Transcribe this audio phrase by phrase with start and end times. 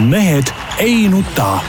[0.00, 0.44] mehed
[0.78, 1.60] ei nuta.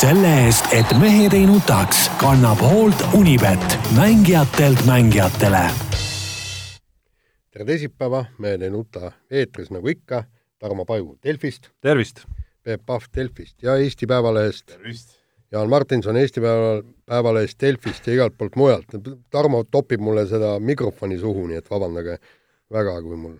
[0.00, 5.70] selle eest, et mehed ei nutaks, kannab hoolt Unibet, mängijatelt mängijatele.
[7.50, 10.24] tere teisipäeva, Mehed ei nuta eetris nagu ikka,
[10.58, 11.68] Tarmo Paju Delfist.
[11.80, 12.24] tervist!
[12.62, 14.66] Peep Pahv Delfist ja Eesti Päevalehest.
[14.66, 15.08] tervist!
[15.52, 18.86] Jaan Martinson Eesti Päeva, Päevalehest, Delfist ja igalt poolt mujalt.
[19.30, 22.18] Tarmo topib mulle seda mikrofoni suhu, nii et vabandage
[22.72, 23.36] väga, kui mul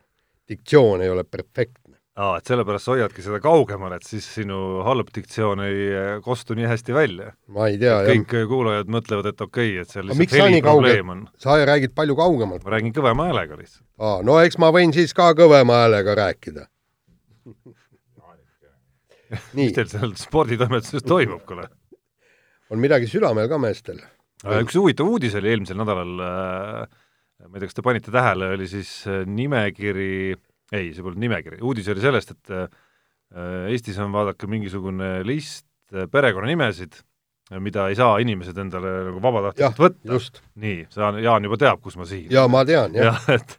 [0.48, 1.79] diktsioon ei ole perfektne.
[2.18, 6.56] Aa, et sellepärast sa hoiadki seda kaugemal, et siis sinu halb diktsioon ei eh, kostu
[6.58, 7.32] nii hästi välja.
[7.54, 8.10] ma ei tea, jah.
[8.10, 11.26] kõik kuulajad mõtlevad, et okei okay,, et seal lihtsalt heliprobleem on.
[11.40, 12.66] sa räägid palju kaugemalt.
[12.66, 13.86] ma räägin kõvema häälega lihtsalt.
[13.98, 16.66] aa, no eks ma võin siis ka kõvema häälega rääkida.
[19.58, 21.68] mis teil seal sporditoimetuses toimub, kuule?
[22.70, 24.02] on midagi südamel ka meestel?
[24.60, 27.00] üks huvitav uudis oli eelmisel nädalal äh,,
[27.46, 30.36] ma ei tea, kas te panite tähele, oli siis äh, nimekiri,
[30.74, 32.68] ei, see polnud nimekiri, uudis oli sellest, et äh,
[33.70, 37.00] Eestis on vaadake mingisugune list äh, perekonnanimesid,
[37.62, 40.44] mida ei saa inimesed endale nagu vabatahtlikult võtta.
[40.62, 42.28] nii, sa, Jaan juba teab, kus ma siin.
[42.30, 43.36] jaa, ma tean, jah ja,.
[43.38, 43.56] et,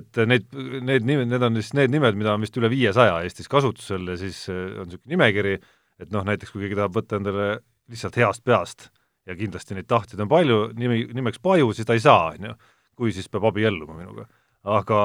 [0.00, 0.48] et neid,
[0.80, 4.16] need nimed, need on siis need nimed, mida on vist üle viiesaja Eestis kasutusel ja
[4.20, 5.58] siis on niisugune nimekiri,
[6.00, 7.48] et noh, näiteks kui keegi tahab võtta endale
[7.92, 8.88] lihtsalt heast peast
[9.28, 12.56] ja kindlasti neid tahtjaid on palju, nimi, nimeks Paju, siis ta ei saa, on ju
[12.98, 14.26] kui siis peab abielluma minuga.
[14.64, 15.00] aga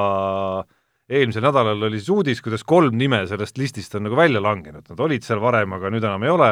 [1.10, 5.00] eelmisel nädalal oli siis uudis, kuidas kolm nime sellest listist on nagu välja langenud, nad
[5.06, 6.50] olid seal varem, aga nüüd enam ei ole,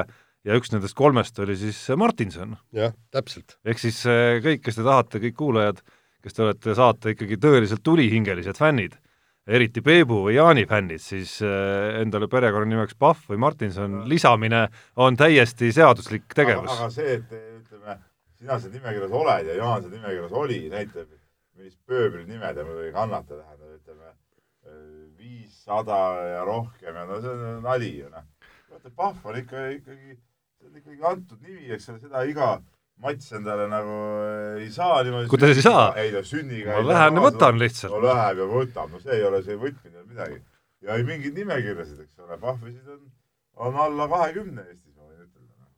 [0.47, 2.55] ja üks nendest kolmest oli siis Martinson.
[2.75, 3.57] jah, täpselt.
[3.65, 5.83] ehk siis eh, kõik, kes te tahate, kõik kuulajad,
[6.23, 8.97] kes te olete saate ikkagi tõeliselt tulihingelised fännid,
[9.47, 15.71] eriti Peebu või Jaani fännid, siis eh, endale perekonnanimeks Pahv või Martinson lisamine on täiesti
[15.75, 16.73] seaduslik tegevus.
[16.73, 17.99] aga see, et ütleme,
[18.39, 21.11] sina seal nimekirjas oled ja Jaan seal nimekirjas oli, näitab
[21.57, 24.13] millist pööbelnime te muidugi kannate, tähendab, ütleme
[25.17, 28.25] viissada ja rohkem ja no see on nali ju noh.
[28.71, 30.17] vaata, Pahv on ikka ikkagi,
[30.57, 32.57] see on ikkagi antud nimi, eks ole, seda iga
[32.97, 33.95] Mats endale nagu
[34.57, 35.29] ei saa niimoodi.
[35.29, 35.93] kuidas ei saa?
[36.01, 36.79] ei no sünniga.
[36.79, 37.93] ma lähen ja võtan lihtsalt.
[37.93, 40.39] no läheb ja võtab, no see ei ole see võtmine midagi.
[40.81, 43.03] ja ei mingeid nimekirjasid, eks ole, Pahvisid on,
[43.67, 45.69] on alla kahekümne Eestis, ma võin ütelda.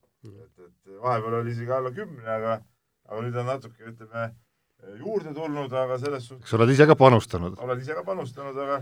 [0.45, 2.55] et, et vahepeal oli isegi alla kümne, aga,
[3.09, 4.29] aga nüüd on natuke, ütleme
[4.99, 7.57] juurde tulnud, aga selles suhtes sa oled ise ka panustanud?
[7.63, 8.79] olen ise ka panustanud, aga,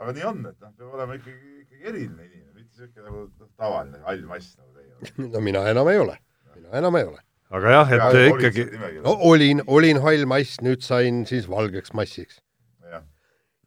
[0.00, 4.02] aga nii on, et noh, peab olema ikkagi, ikkagi eriline inimene, mitte niisugune nagu tavaline
[4.06, 5.28] hall mass nagu teie olete.
[5.32, 6.18] no mina enam ei ole,
[6.54, 7.24] mina enam ei ole.
[7.50, 8.66] aga jah, et ja, ikkagi
[9.00, 12.40] no olin, olin hall mass, nüüd sain siis valgeks massiks.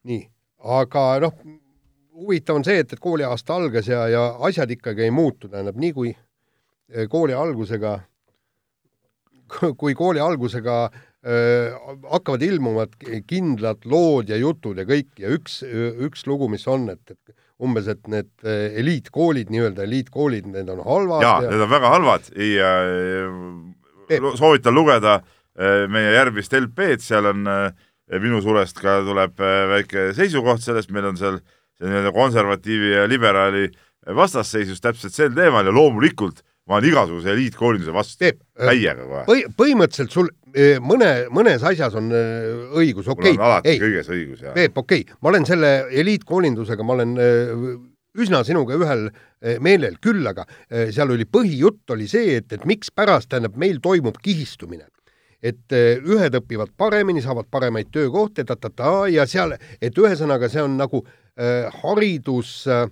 [0.04, 0.24] nii,
[0.80, 1.36] aga noh,
[2.14, 5.94] huvitav on see, et, et kooliaasta algas ja, ja asjad ikkagi ei muutu, tähendab nii
[5.96, 7.98] kui eh, kooli algusega,
[9.82, 10.78] kui kooli algusega
[11.24, 12.88] hakkavad ilmuma
[13.30, 17.88] kindlad lood ja jutud ja kõik ja üks, üks lugu, mis on, et, et umbes,
[17.88, 21.24] et need eliitkoolid, nii-öelda eliitkoolid, need on halvad.
[21.24, 22.74] jaa ja..., need on väga halvad ja
[24.36, 25.22] soovitan lugeda
[25.94, 27.48] meie järgmist LP-d, seal on
[28.20, 29.40] minu sulest ka tuleb
[29.72, 31.40] väike seisukoht sellest, meil on seal
[31.80, 33.70] see nii-öelda konservatiivi ja liberaali
[34.16, 39.48] vastasseisus täpselt sel teemal ja loomulikult ma olen igasuguse eliitkoolinduse vastu täiega kohe Põhi.
[39.60, 40.30] põhimõtteliselt sul
[40.86, 43.36] mõne, mõnes asjas on õigus, okei okay..
[43.36, 44.56] mul on alati ei, kõiges õigus, jah.
[44.56, 45.74] Peep, okei okay., ma olen selle
[46.04, 47.16] eliitkoolindusega, ma olen
[48.14, 49.08] üsna sinuga ühel
[49.66, 50.46] meelel, küll aga
[50.94, 54.88] seal oli põhijutt oli see, et, et mikspärast, tähendab, meil toimub kihistumine.
[55.44, 61.02] et ühed õpivad paremini, saavad paremaid töökohti, ta-ta-ta ja seal, et ühesõnaga see on nagu
[61.04, 62.86] äh, haridus äh,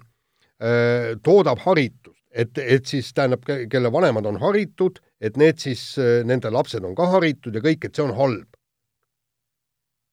[1.23, 2.00] toodab haritust,
[2.31, 5.81] et, et siis tähendab, kelle vanemad on haritud et need siis,
[6.27, 8.47] nende lapsed on ka haritud ja kõik, et see on halb.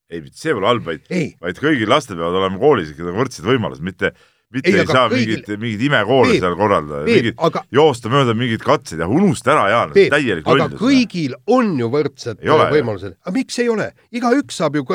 [0.09, 1.07] ei, mitte see pole halb, vaid,
[1.43, 4.13] vaid kõigil lastel peavad olema koolis ikka võrdsed võimalused, mitte
[4.49, 5.43] mitte ei, ei saa kõigil...
[5.43, 7.63] mingit, mingit imekoole seal korraldada, mingit aga...
[7.77, 10.71] joosta mööda mingid katsed ja unusta ära, Jaan, täielik lollus.
[10.71, 13.19] aga kõigil on ju võrdsed ole, võimalused.
[13.21, 13.91] aga miks ei ole?
[14.17, 14.87] igaüks saab ju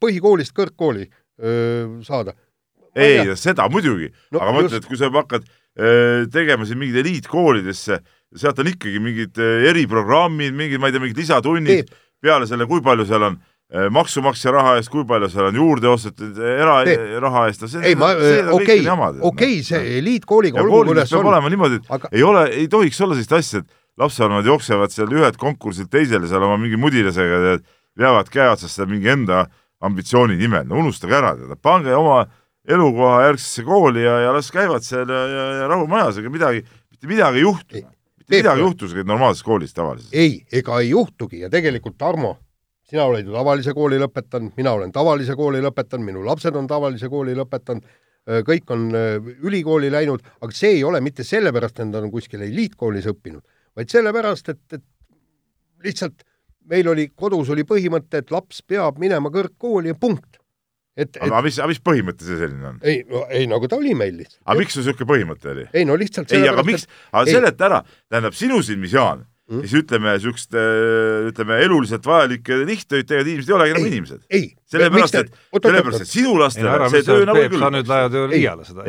[0.00, 1.10] põhikoolist kõrgkooli
[2.08, 2.32] saada.
[2.96, 7.98] ei, seda muidugi no,, aga ma ütlen, et kui sa hakkad tegema siin mingeid eliitkoolidesse.
[8.34, 11.90] Sealt on ikkagi mingid eh, eriprogrammid, mingid, ma ei tea, mingid lisatunnid
[12.24, 15.90] peale selle, kui palju seal on eh, maksumaksja raha eest, kui palju seal on juurde
[15.90, 18.10] ostetud eraraha eest, see, ei, ma,
[18.56, 18.82] okei,
[19.30, 21.30] okei, see eliitkooliga olgu kuidas on.
[21.30, 22.10] olema niimoodi, et aga...
[22.14, 26.42] ei ole, ei tohiks olla sellist asja, et lapsevanemad jooksevad seal ühed konkursilt teisele seal
[26.42, 27.58] oma mingi mudilasega,
[27.98, 29.44] veavad käe otsas seda mingi enda
[29.84, 32.24] ambitsiooni nimel, no unustage ära, pange oma
[32.68, 37.10] elukoha järgsesse kooli ja, ja las käivad seal ja, ja, ja rahumajas, ega midagi, mitte
[37.10, 37.82] midagi ei juhtu
[38.24, 40.08] mitte midagi juhtus normaalses koolis tavalises?
[40.12, 42.36] ei, ega ei juhtugi ja tegelikult Tarmo,
[42.88, 47.08] sina oled ju tavalise kooli lõpetanud, mina olen tavalise kooli lõpetanud, minu lapsed on tavalise
[47.12, 47.84] kooli lõpetanud,
[48.48, 48.88] kõik on
[49.44, 53.44] ülikooli läinud, aga see ei ole mitte sellepärast, et nad on kuskil eliitkoolis õppinud,
[53.76, 54.84] vaid sellepärast, et, et
[55.84, 56.24] lihtsalt
[56.70, 60.40] meil oli, kodus oli põhimõte, et laps peab minema kõrgkooli ja punkt.
[60.96, 62.80] Et, et aga mis, aga mis põhimõte see selline on?
[62.86, 64.40] ei, no ei, nagu ta oli meil lihtsalt.
[64.44, 65.68] aga miks sul niisugune põhimõte oli?
[65.74, 67.80] ei no lihtsalt ei, aga miks, aga seleta ära,
[68.12, 70.58] tähendab sinu silmis, Jaan mm., siis ütleme, niisugust
[71.30, 74.26] ütleme, eluliselt vajalikke lihttöid tegevad inimesed ei olegi enam inimesed.
[74.74, 77.64] sellepärast, et, sellepärast, et sinu lastele see töö nagu küll.
[77.64, 78.86] sa nüüd ajad ju liiale seda.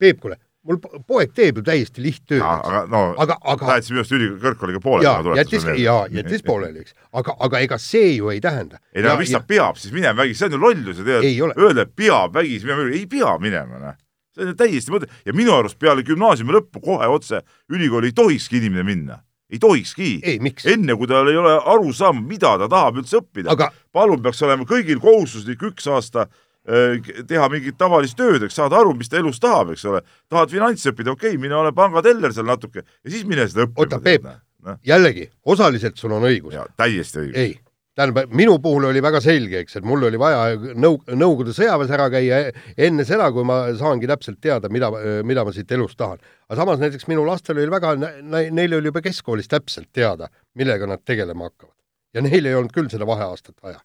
[0.00, 2.42] Peep, kuule mul poeg teeb ju täiesti lihttööd.
[2.42, 5.06] aga no, aga, aga lähedki minu arust ülikõrgkooliga pooleli.
[5.06, 6.96] jaa, jättis, jaa, jättis pooleli, eks.
[7.20, 8.80] aga, aga ega see ju ei tähenda.
[8.94, 11.86] ei no mis ta peab siis minema vägisi, see on ju lollus, sa tead, öelda,
[11.86, 14.00] et peab vägisi minema, ei pea minema, noh.
[14.34, 17.42] see on ju täiesti mõte- ja minu arust peale gümnaasiumi lõppu kohe otse
[17.72, 20.20] ülikooli ei tohikski inimene minna ei tohikski.
[20.66, 23.70] enne kui tal ei ole aru saama, mida ta tahab üldse õppida aga....
[23.94, 26.26] palun peaks olema kõigil kohustuslik üks aasta
[26.66, 30.02] teha mingit tavalist tööd, eks saada aru, mis ta elus tahab, eks ole.
[30.32, 33.84] tahad finantsi õppida, okei okay,, mine ole pangateller seal natuke ja siis mine seda õppima.
[33.84, 36.56] oota, Peep no., jällegi, osaliselt sul on õigus.
[36.76, 37.38] täiesti õigus.
[37.38, 37.52] ei,
[37.96, 42.08] tähendab, minu puhul oli väga selge, eks, et mul oli vaja nõu-, Nõukogude sõjaväes ära
[42.12, 42.40] käia
[42.88, 44.90] enne seda, kui ma saangi täpselt teada, mida,
[45.26, 46.18] mida ma siit elust tahan.
[46.48, 47.94] aga samas näiteks minu lastel oli väga,
[48.26, 51.74] neil oli juba keskkoolis täpselt teada, millega nad tegelema hakkavad.
[52.14, 53.78] ja neil ei olnud küll seda vaheaastat vaja.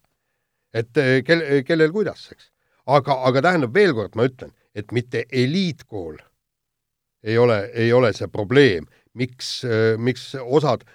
[0.74, 2.50] et kel-, kellel kuidas, eks
[2.98, 6.18] aga, aga tähendab veel kord, ma ütlen, et mitte eliitkool
[7.24, 9.62] ei ole, ei ole see probleem, miks,
[10.02, 10.86] miks osad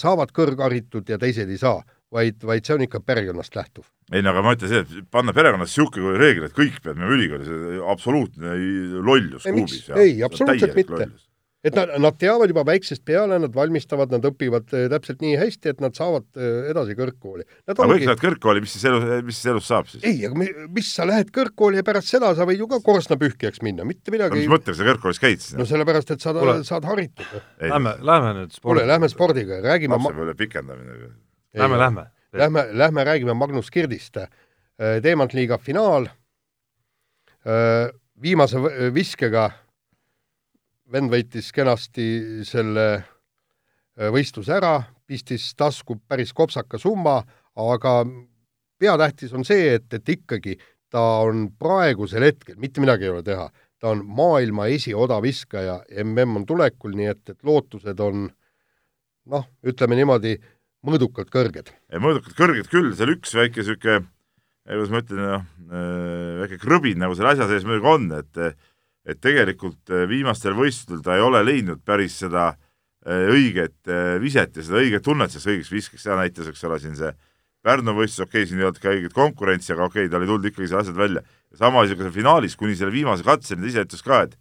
[0.00, 1.82] saavad kõrgharitud ja teised ei saa,
[2.14, 3.84] vaid, vaid see on ikka perekonnast lähtuv.
[4.12, 7.18] ei no aga ma ütlen see, et panna perekonnas niisugune reegel, et kõik peavad minema
[7.18, 8.56] ülikooli, see absoluutne
[9.04, 9.90] lollus kuubis.
[9.98, 11.08] ei, absoluutselt mitte
[11.64, 15.72] et nad, nad teavad juba väiksest peale, nad valmistavad, nad õpivad äh, täpselt nii hästi,
[15.72, 17.46] et nad saavad äh, edasi kõrgkooli.
[17.66, 20.04] aga kõik lähevad kõrgkooli, mis siis elus, mis siis elus saab siis?
[20.04, 23.88] ei, aga mis sa lähed kõrgkooli ja pärast seda sa võid ju ka korstnapühkijaks minna,
[23.88, 25.56] mitte midagi no, mis mõttega sa kõrgkoolis käid siis?
[25.58, 27.32] no sellepärast, et saad, saad haritud.
[27.64, 28.68] Lähme, lähme nüüd spordiga.
[28.68, 31.14] kuule, lähme spordiga, räägime lapsepõlve pikendamine.
[31.54, 32.08] Lähme, lähme.
[32.34, 34.16] Lähme, lähme räägime Magnus Kirdist.
[34.18, 34.30] Äh,
[35.02, 36.10] Teemantliiga finaal.
[38.22, 38.56] viimase
[38.94, 39.50] viskega
[40.94, 42.06] vend võitis kenasti
[42.46, 44.76] selle äh, võistluse ära,
[45.06, 47.18] pistis tasku päris kopsaka summa,
[47.60, 47.98] aga
[48.80, 50.56] peatähtis on see, et, et ikkagi
[50.94, 53.48] ta on praegusel hetkel, mitte midagi ei ole teha,
[53.82, 58.28] ta on maailma esiodaviskaja, mm on tulekul, nii et, et lootused on
[59.30, 60.36] noh, ütleme niimoodi,
[60.84, 61.72] mõõdukalt kõrged.
[61.98, 64.06] mõõdukalt kõrged küll, seal üks väike niisugune,
[64.68, 68.42] kuidas ma ütlen, noh, äh, väike krõbin nagu selle asja sees muidugi on, et
[69.04, 74.56] et tegelikult äh, viimastel võistlustel ta ei ole leidnud päris seda äh, õiget äh, viset
[74.56, 77.12] ja seda õiget tunnet sellest õigeks viskeks, seda näitas, eks ole, siin see
[77.64, 80.28] Pärnu võistlus, okei okay,, siin ei olnud ka õiget konkurentsi, aga okei okay,, tal ei
[80.28, 81.22] tulnud ikkagi see asjad välja.
[81.56, 84.34] sama asi ka seal finaalis, kuni selle viimase katseni ta ise ütles ka, et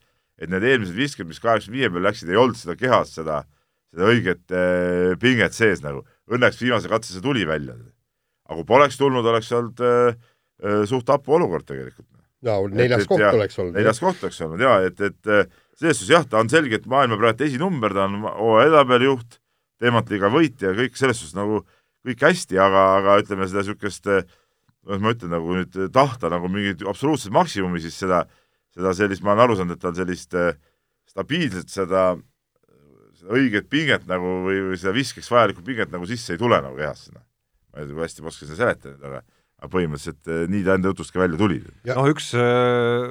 [0.44, 3.44] et need eelmised visked, mis kaheksakümne viie peal läksid, ei olnud seda kehas, seda,
[3.94, 6.01] seda õiget äh, pinget sees nagu.
[6.27, 7.77] Õnneks viimase katse see tuli välja.
[8.44, 10.18] aga kui poleks tulnud, oleks olnud äh,
[10.89, 12.12] suht hapu olukord tegelikult
[12.44, 13.78] ja neljas et, koht ja, oleks olnud.
[13.78, 15.31] neljas koht oleks olnud ja et, et
[15.80, 19.40] selles suhtes jah, ta on selgelt maailma praegu esinumber, ta on hooaja edetabelijuht,
[19.84, 21.63] teematliiga võitja, kõik selles suhtes nagu
[22.04, 26.84] kõik hästi, aga, aga ütleme seda niisugust, noh, ma ütlen nagu nüüd tahta nagu mingit
[26.88, 28.24] absoluutset maksimumi, siis seda,
[28.75, 30.36] seda sellist, ma olen aru saanud, et tal sellist
[31.13, 32.10] stabiilset seda,
[33.19, 36.76] seda õiget pinget nagu või, või seda viskeks vajalikku pinget nagu sisse ei tule nagu
[36.80, 37.14] kehasse.
[37.14, 39.23] ma ei tea, kui hästi ma oskan seda seletada, aga
[39.63, 41.61] aga põhimõtteliselt eh, nii ta enda jutust ka välja tuli.
[41.87, 43.09] noh, üks äh,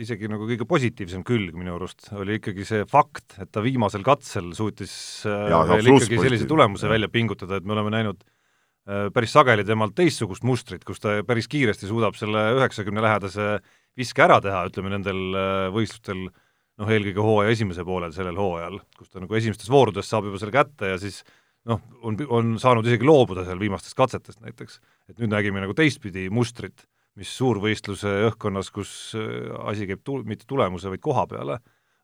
[0.00, 4.52] isegi nagu kõige positiivsem külg minu arust oli ikkagi see fakt, et ta viimasel katsel
[4.56, 4.94] suutis
[5.28, 6.94] äh, ja, veel ikkagi sellise tulemuse ja.
[6.94, 11.50] välja pingutada, et me oleme näinud äh, päris sageli temalt teistsugust mustrit, kus ta päris
[11.52, 13.58] kiiresti suudab selle üheksakümne lähedase
[13.98, 19.12] viske ära teha, ütleme nendel äh, võistlustel noh, eelkõige hooaja esimesel poolel sellel hooajal, kus
[19.12, 21.20] ta nagu esimestes voorudes saab juba selle kätte ja siis
[21.68, 24.80] noh, on, on saanud isegi loobuda seal viimastest katsetest näiteks
[25.12, 26.86] et nüüd nägime nagu teistpidi mustrit,
[27.20, 31.58] mis suurvõistluse õhkkonnas, kus äh, asi käib tu-, mitte tulemuse, vaid koha peale,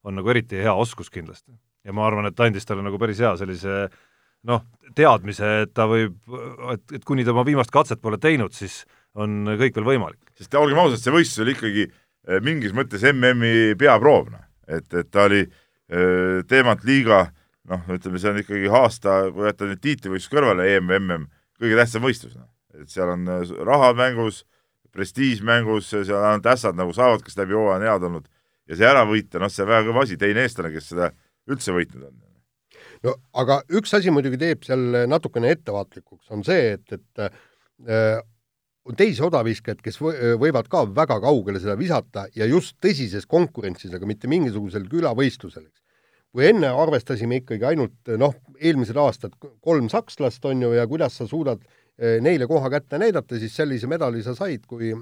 [0.07, 1.53] on nagu eriti hea oskus kindlasti.
[1.87, 3.87] ja ma arvan, et ta andis talle nagu päris hea sellise
[4.49, 4.65] noh,
[4.99, 6.19] teadmise, et ta võib,
[6.75, 8.83] et, et kuni ta oma viimast katset pole teinud, siis
[9.19, 10.21] on kõik veel võimalik.
[10.37, 14.45] sest olgem ausad, see võistlus oli ikkagi äh, mingis mõttes MM-i peaproov, noh.
[14.69, 17.29] et, et ta oli äh, teemant liiga
[17.69, 21.27] noh, ütleme, see on ikkagi aasta, kui jätta nüüd tiitlivõistlus kõrvale, EM, MM,
[21.61, 22.49] kõige tähtsam võistlus, noh
[22.83, 24.45] et seal on äh, raha mängus,
[24.95, 28.31] prestiiž mängus, seal ainult ässad nagu saavad, kes läbi hooaja on head olnud
[28.69, 31.13] ja see ära võita, noh, see on väga kõva asi, teine eestlane, kes seda
[31.49, 32.17] üldse võitnud on.
[33.07, 37.25] no aga üks asi muidugi teeb seal natukene ettevaatlikuks, on see, et, et
[37.89, 38.21] äh,
[38.89, 44.09] on teisi odaviskajad, kes võivad ka väga kaugele seda visata ja just tõsises konkurentsis, aga
[44.09, 45.78] mitte mingisugusel külavõistlusel, eks.
[46.33, 51.27] Kui enne arvestasime ikkagi ainult noh, eelmised aastad kolm sakslast on ju ja kuidas sa
[51.29, 51.63] suudad
[51.99, 54.93] eh, neile koha kätte näidata, siis sellise medali sa said, kui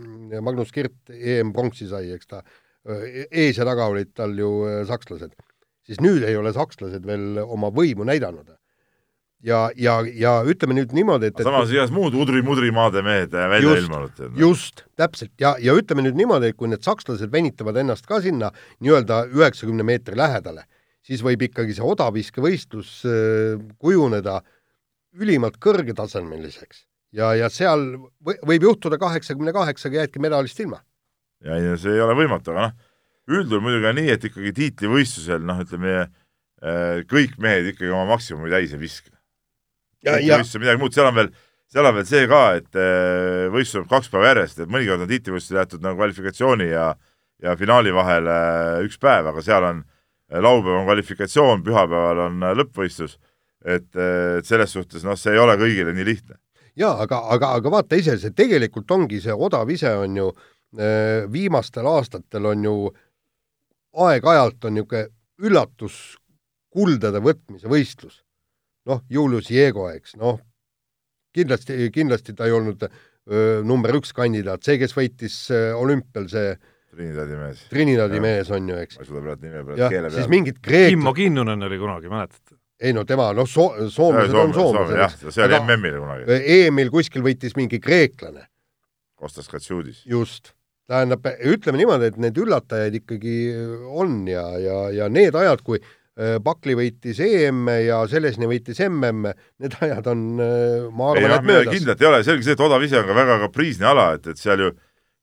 [0.40, 2.44] Magnus Kirt EM-pronksi sai, eks ta,
[2.86, 5.34] eh, ees ja taga olid tal ju eh, sakslased.
[5.86, 8.56] siis nüüd ei ole sakslased veel oma võimu näidanud
[9.46, 14.22] ja, ja, ja ütleme nüüd niimoodi, et samas igast muud udri-mudrimaade mehed välja ilmunud.
[14.38, 18.50] just, täpselt, ja, ja ütleme nüüd niimoodi, et kui need sakslased venitavad ennast ka sinna
[18.80, 20.66] nii-öelda üheksakümne meetri lähedale,
[21.06, 24.40] siis võib ikkagi see odaviskevõistlus äh, kujuneda
[25.16, 26.84] ülimalt kõrgetasemeliseks
[27.16, 27.86] ja, ja seal
[28.20, 30.82] võib juhtuda kaheksakümne kaheksaga jäädki medalist ilma.
[31.44, 32.94] ja, ja see ei ole võimatu, aga noh,
[33.30, 38.52] üldjuhul muidugi on nii, et ikkagi tiitlivõistlusel noh, ütleme äh, kõik mehed ikkagi oma maksimumi
[38.52, 39.14] täis ei viska
[40.06, 41.34] ja midagi muud, seal on veel,
[41.72, 45.10] seal on veel see ka, et äh, võistlus on kaks päeva järjest, et mõnikord on
[45.10, 46.94] tiitlivõistlusel jäetud nagu kvalifikatsiooni ja
[47.44, 48.34] ja finaali vahele
[48.86, 49.95] üks päev, aga seal on äh,
[50.30, 53.18] laupäev on kvalifikatsioon, pühapäeval on äh, lõppvõistlus,
[53.64, 56.38] et, et selles suhtes noh, see ei ole kõigile nii lihtne.
[56.76, 60.30] jaa, aga, aga, aga vaata ise, see tegelikult ongi see odav ise on ju
[61.32, 62.72] viimastel aastatel on ju
[63.96, 65.06] aeg-ajalt on niisugune
[65.46, 68.22] üllatuskuldade võtmise võistlus.
[68.86, 70.38] Noh, Julius Diego, eks, noh,
[71.34, 76.54] kindlasti, kindlasti ta ei olnud öö, number üks kandidaat, see, kes võitis öö, olümpial, see
[76.96, 77.62] Trinidadi mees.
[77.70, 78.24] Trinidadi ja.
[78.24, 78.98] mees on ju, eks.
[78.98, 80.14] ma ei suuda praegu nime praegu keele peale.
[80.16, 80.96] siis mingid kreeklased.
[80.96, 82.56] Kimmo Kinnunen oli kunagi, mäletate?
[82.80, 84.98] ei no tema, noh, so-, soomlased on soomlased.
[85.00, 86.40] jah, see oli MM-il kunagi.
[86.58, 88.48] EM-il kuskil võitis mingi kreeklane.
[89.16, 90.02] Kostas Katsudis.
[90.08, 90.52] just.
[90.86, 93.36] tähendab, ütleme niimoodi, et need üllatajaid ikkagi
[93.90, 95.80] on ja, ja, ja need ajad, kui
[96.16, 101.44] Äh, Pakli võitis EM ja Selesni võitis MM, need ajad on, äh, ma arvan, et
[101.44, 101.74] möödas.
[101.74, 104.40] kindlalt ei ole, selge see, et odav ise on ka väga kapriisne ala, et, et
[104.40, 104.70] seal ju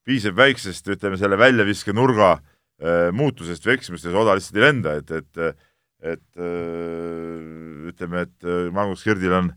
[0.04, 5.62] piisab väiksest, ütleme, selle väljaviskenurga äh, muutusest või eksimustest, oda lihtsalt ei lenda, et, et
[6.04, 9.48] et äh, ütleme, et äh, Magnus Kirdil on,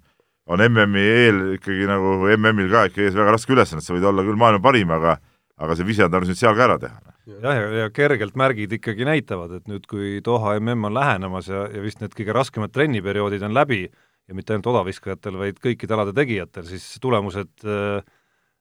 [0.47, 4.23] on MM-i eel ikkagi nagu, MM-il ka ikka ees väga raske ülesanne, sa võid olla
[4.23, 5.17] küll maailma parim, aga
[5.57, 8.75] aga see vise on tarvis nüüd seal ka ära teha jah, ja, ja kergelt märgid
[8.77, 12.73] ikkagi näitavad, et nüüd, kui Doha mm on lähenemas ja, ja vist need kõige raskemad
[12.75, 17.65] trenniperioodid on läbi ja mitte ainult odaviskajatel, vaid kõikide alade tegijatel, siis tulemused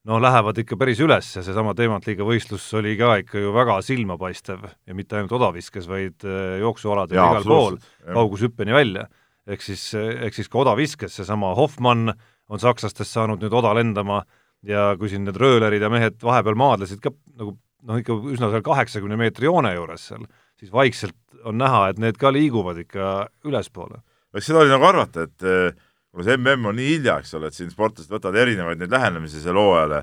[0.06, 4.64] noh, lähevad ikka päris üles ja seesama teemantliiga võistlus oli ka ikka ju väga silmapaistev
[4.86, 6.26] ja mitte ainult odaviskes, vaid
[6.62, 9.06] jooksualadel ja, igal pool, kaugushüppeni välja.
[9.46, 12.14] ehk siis, ehk siis ka odaviskes, seesama Hoffmann
[12.48, 14.22] on sakslastest saanud nüüd oda lendama
[14.66, 18.64] ja kui siin need röölerid ja mehed vahepeal maadlesid ka nagu noh, ikka üsna seal
[18.66, 20.26] kaheksakümne meetri joone juures seal,
[20.58, 24.02] siis vaikselt on näha, et need ka liiguvad ikka ülespoole.
[24.38, 25.86] seda oli nagu arvata, et eh,
[26.16, 29.42] kuna see mm on nii hilja, eks ole, et siin sportlased võtavad erinevaid neid lähenemisi
[29.42, 30.00] selle hooajale,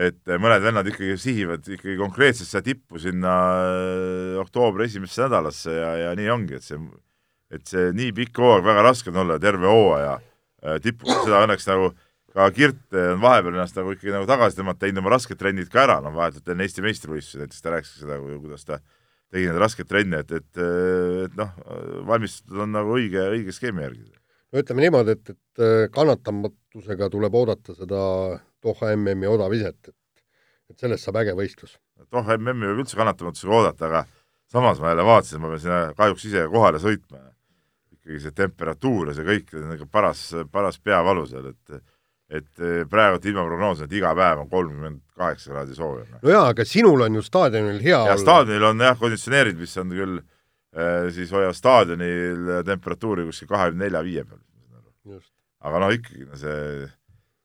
[0.00, 3.34] et eh, mõned vennad ikkagi sihivad ikkagi konkreetsesse tippu sinna
[3.68, 6.78] eh, oktoobri esimesse nädalasse ja, ja nii ongi, et see,
[7.52, 10.16] et see nii pikk hooaeg, väga raske on olla terve hooaja
[10.84, 11.90] tippu, seda õnneks nagu
[12.30, 15.82] ka Kirt on vahepeal ennast nagu ikkagi nagu tagasi tõmmata, teinud oma rasked trennid ka
[15.82, 18.78] ära, noh vahetult enne Eesti meistrivõistlusi näiteks ta rääkis seda, kuidas ta
[19.34, 20.62] tegi need rasked trenne, et, et,
[21.26, 21.52] et noh,
[22.06, 24.19] valmistutud on nagu õige, õige skeemi järgi.
[24.50, 28.04] No ütleme niimoodi, et, et kannatamatusega tuleb oodata seda
[28.60, 29.96] Doha MM-i odaviset, et
[30.70, 31.74] et sellest saab äge võistlus.
[32.12, 34.04] Doha MM-i võib üldse kannatamatusega oodata, aga
[34.50, 37.24] samas ma jälle vaatasin, ma pean sinna kahjuks ise kohale sõitma.
[38.00, 41.82] ikkagi see temperatuur ja see kõik, nagu paras, paras peavalu seal, et
[42.30, 46.12] et eh, praegu ilmaprognoos on, et iga päev on kolmkümmend kaheksa kraadi soojem.
[46.22, 48.20] no jaa, aga sinul on ju staadionil hea ja olla.
[48.22, 50.39] staadionil on jah, konditsioneerid, mis on küll äh,
[51.14, 55.20] siis hoiavad staadionil temperatuuri kuskil kahekümne nelja, viie peal.
[55.66, 56.86] aga noh, ikkagi no see,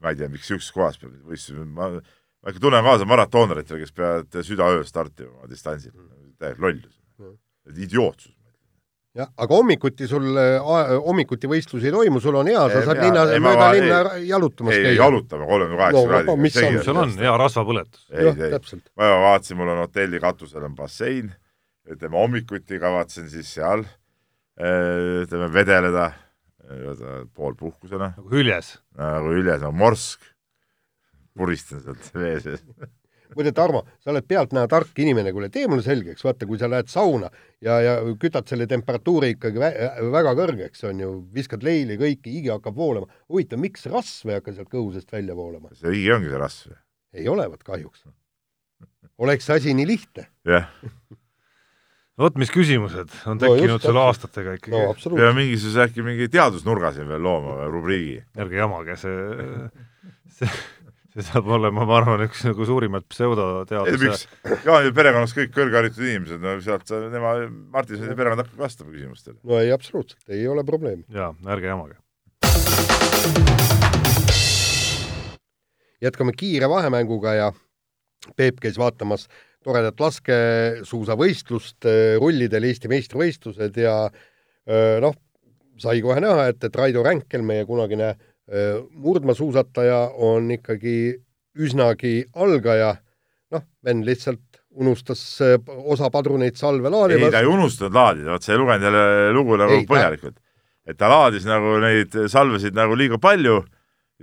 [0.04, 3.96] ma ei tea, miks niisuguses kohas peab võistlema, ma, ma ikka tunnen kaasa maratooneritele, kes
[3.98, 5.96] peavad südaööl startima oma distantsil,
[6.38, 7.02] täielik lollus,
[7.74, 8.36] idiootsus
[9.16, 10.28] jah, aga hommikuti sul,
[11.06, 14.92] hommikuti võistlusi ei toimu, sul on hea, sa saad linna, mööda linna jalutamas käia.
[14.92, 16.38] ei, jalutame kolmekümne kaheksa no, kraadiga.
[16.44, 18.06] mis seal, on, hea rasvapõletus.
[18.12, 18.86] jah, täpselt.
[19.00, 21.32] ma vaatasin, mul on hotelli katusel on bassein,
[21.92, 23.86] ütleme hommikuti kavatsen siis seal
[24.56, 26.12] ütleme vedeleda,
[27.36, 28.14] poolpuhkusena.
[28.18, 28.80] nagu hüljes.
[28.98, 30.22] nagu hüljes, nagu morsk.
[31.36, 32.64] puristan sealt vee sees
[33.36, 36.88] muide, Tarmo, sa oled pealtnäha tark inimene, kuule, tee mulle selgeks, vaata, kui sa lähed
[36.88, 37.28] sauna
[37.64, 39.72] ja, ja kütad selle temperatuuri ikkagi vä
[40.14, 43.12] väga kõrgeks, on ju, viskad leili kõiki, higi hakkab voolama.
[43.28, 45.74] huvitav, miks rasv ei hakka sealt kõhu seest välja voolama?
[45.76, 46.80] see higi ongi see rasv.
[47.20, 48.08] ei olevat kahjuks.
[49.18, 50.30] oleks see asi nii lihtne.
[50.48, 50.72] jah
[52.20, 55.20] vot mis küsimused on tekkinud no, sul aastatega ikkagi no,.
[55.20, 58.22] ja mingisuguse äkki mingi teadusnurga siin veel looma, rubriigi.
[58.40, 59.60] ärge jamage, see,
[60.38, 60.52] see
[61.16, 64.26] see saab olema, ma arvan, üks nagu suurimaid ei pseudoteaduse miks,
[64.68, 67.36] Jaani perekonnas kõik kõrgharitud inimesed, no sealt sa, tema,
[67.72, 69.38] Martin Sõidi perekond hakkab vastama küsimustele.
[69.48, 71.06] no ei, absoluutselt, ei ole probleemi.
[71.16, 71.96] jaa, ärge jamage.
[76.04, 77.54] jätkame kiire vahemänguga ja
[78.36, 79.28] Peep käis vaatamas
[79.66, 81.88] toredat laskesuusavõistlust,
[82.22, 85.16] rullidel Eesti meistrivõistlused ja öö, noh,
[85.82, 91.16] sai kohe näha, et, et Raido Ränkel, meie kunagine öö, murdmaasuusataja, on ikkagi
[91.56, 92.96] üsnagi algaja.
[93.54, 94.42] noh, vend lihtsalt
[94.76, 95.22] unustas
[95.86, 97.32] osa padruneid salve ei, laadimas.
[97.32, 99.04] ta ei unustanud laadida, vot sa ei lugenud jälle
[99.34, 100.38] lugu nagu Ei, põhjalikult.
[100.86, 103.62] et ta laadis nagu neid salvesid nagu liiga palju,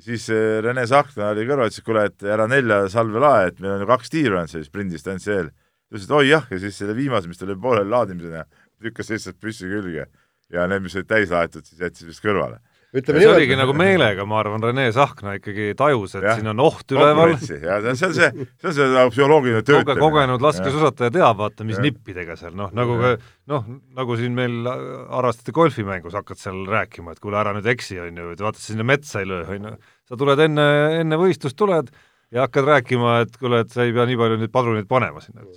[0.00, 3.60] siis eh, Rene Sahkna oli kõrval, ütles, et kuule, et ära nelja salve lae, et
[3.60, 5.52] meil on ju kaks tiiru ainult selles sprindistantsi eel.
[5.52, 8.44] ta ütles, et oi jah, ja siis selle viimase, mis tal oli pooleli laadimisena,
[8.82, 10.08] lükkas lihtsalt püssi külge
[10.52, 12.60] ja need, mis olid täis laetud, siis jättis vist kõrvale.
[12.92, 16.36] Ütleme see oligi niimoodi, nagu meelega, ma arvan, Rene Sahkna ikkagi tajus, et Jah.
[16.38, 20.02] siin on oht üleval, ja see on see, see on see koge, töötamine.
[20.02, 21.86] kogenud laskesuusataja teab, vaata, mis Jah.
[21.88, 23.14] nippidega seal, noh, nagu ka
[23.52, 28.22] noh, nagu siin meil harrastati golfimängus, hakkad seal rääkima, et kuule, ära nüüd eksi, on
[28.22, 29.76] ju, et vaata, sinna metsa ei löö, on ju.
[30.12, 30.68] sa tuled enne,
[31.00, 31.88] enne võistlust tuled
[32.32, 35.48] ja hakkad rääkima, et kuule, et sa ei pea nii palju neid padruneid panema sinna.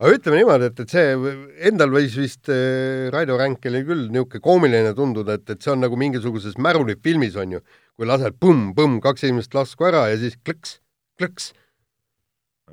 [0.00, 1.34] Aga ütleme niimoodi, et, et see
[1.70, 5.98] endal võis vist äh, Raido Ränkelil küll niisugune koomiline tunduda, et, et see on nagu
[6.00, 7.62] mingisuguses Märuli filmis on ju,
[7.94, 10.78] kui lased põmm-põmm kaks esimest lasku ära ja siis klõks,
[11.20, 11.52] klõks.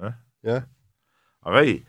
[0.02, 0.18] Jah.
[0.48, 0.66] jah,
[1.46, 1.82] aga ei,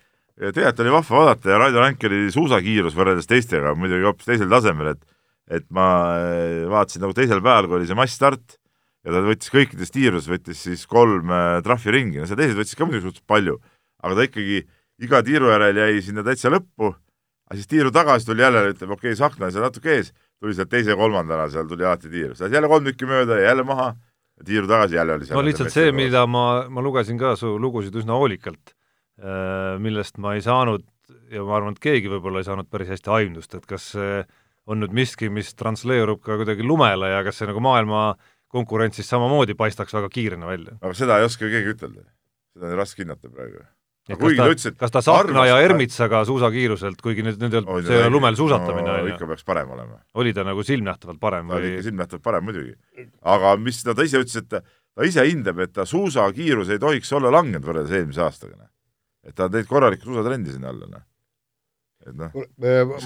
[0.43, 5.09] tegelikult oli vahva vaadata ja Raido Ränkeri suusakiirus võrreldes teistega muidugi hoopis teisel tasemel, et
[5.53, 5.87] et ma
[6.23, 8.57] eh, vaatasin nagu teisel päeval, kui oli see massstart
[9.03, 12.87] ja ta võttis kõikides tiirus, võttis siis kolm eh, trahviringi, no seal teised võttis ka
[12.87, 13.59] muidugi suhteliselt palju,
[14.03, 14.62] aga ta ikkagi
[15.03, 16.93] iga tiiru järel jäi sinna täitsa lõppu,
[17.49, 20.55] aga siis tiiru tagasi tuli jälle, ütleb okei okay,, Sahkna oli seal natuke ees, tuli
[20.57, 23.67] sealt teise ja kolmandana, seal tuli alati tiir, sai jälle kolm tükki mööda ja jälle
[23.67, 23.93] maha,
[24.45, 25.39] tiiru tagasi jälle oli seal.
[25.39, 28.77] no lihtsalt see, mida ma, ma lugesin ka su lugusid üsna hoolikalt,
[29.83, 30.87] millest ma ei saanud
[31.33, 34.23] ja ma arvan, et keegi võib-olla ei saanud päris hästi aimdust, et kas see
[34.71, 38.12] on nüüd miski, mis transleerub ka kuidagi lumele ja kas see nagu maailma
[38.53, 40.77] konkurentsis samamoodi paistaks väga kiirena välja.
[40.81, 42.05] aga seda ei oska keegi ütelda.
[42.55, 43.65] seda on raske hinnata praegu.
[44.11, 47.95] Et kas ta, ta ütles, kas ta arvas- ja Ermitsaga suusakiiruselt, kuigi nüüd, olnud, see
[47.95, 50.01] ei ole lumel suusatamine, no, on ju, ikka peaks parem olema.
[50.19, 52.75] oli ta nagu silmnähtavalt parem ta või ikka silmnähtavalt parem muidugi.
[53.23, 54.62] aga mis ta, ta ise ütles, et ta,
[55.07, 58.57] ise hindab, et ta suusakiirus ei tohiks olla langenud võrreldes eelmise aastaga.
[58.57, 58.71] noh.
[59.23, 61.05] et ta on teinud korralikku suusatrendi sinna alla, noh.
[62.03, 62.35] et noh,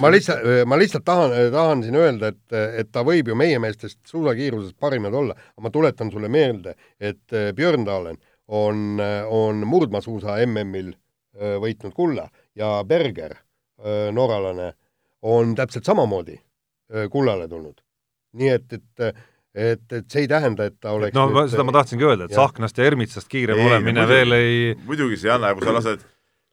[0.01, 4.01] ma lihtsalt, ma lihtsalt tahan, tahan siin öelda, et, et ta võib ju meie meestest
[4.09, 10.37] suusakiiruses parimad olla, aga ma tuletan sulle meelde, et äh, Björn Dahlen on, on murdmaasuusa
[10.45, 10.93] MM-il
[11.61, 13.35] võitnud kulla ja Berger,
[14.11, 14.71] norralane,
[15.21, 16.37] on täpselt samamoodi
[17.11, 17.81] kullale tulnud.
[18.37, 19.17] nii et, et
[19.57, 22.35] et, et see ei tähenda, et ta oleks no ma, seda ma tahtsingi öelda, et
[22.35, 22.45] Jah.
[22.45, 24.13] Sahknast ja Ermitsast kiirem Ei, no olemine muidugi.
[24.13, 26.03] veel ei muidugi see ei anna, kui sa lased,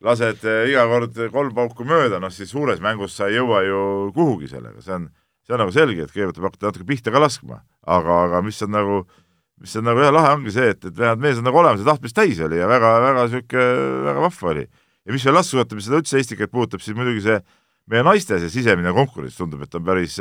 [0.05, 3.83] lased iga kord kolm pauku mööda, noh siis suures mängus sa ei jõua ju
[4.15, 5.05] kuhugi sellega, see on,
[5.45, 7.61] see on nagu selge, et kõigepealt peab hakata natuke pihta ka laskma,
[7.97, 9.03] aga, aga mis on nagu,
[9.61, 11.89] mis on nagu hea lahe, ongi see, et, et vähemalt mees on nagu olemas ja
[11.91, 13.67] tahtmist täis oli ja väga, väga sihuke,
[14.09, 14.65] väga vahva oli.
[15.05, 17.39] ja mis veel laskesuusatamist seda üldse Eestikat puudutab, siis muidugi see
[17.91, 20.17] meie naiste see sisemine konkurents tundub, et on päris,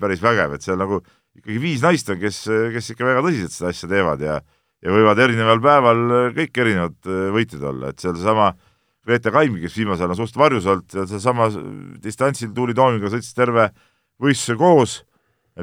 [0.00, 1.00] päris vägev, et seal nagu
[1.36, 2.44] ikkagi viis naist on, kes,
[2.76, 4.38] kes ikka väga tõsiselt seda asja teevad ja
[4.84, 6.02] ja võivad erineval päeval
[6.36, 8.52] kõik erinevad äh, võitjad olla, et seal seesama
[9.06, 11.46] Grete Kaim, kes viimasel ajal on suhteliselt varjus olnud, seesama
[12.02, 13.68] distantsil Tuuli Toominga sõitis terve
[14.22, 14.96] võistluse koos,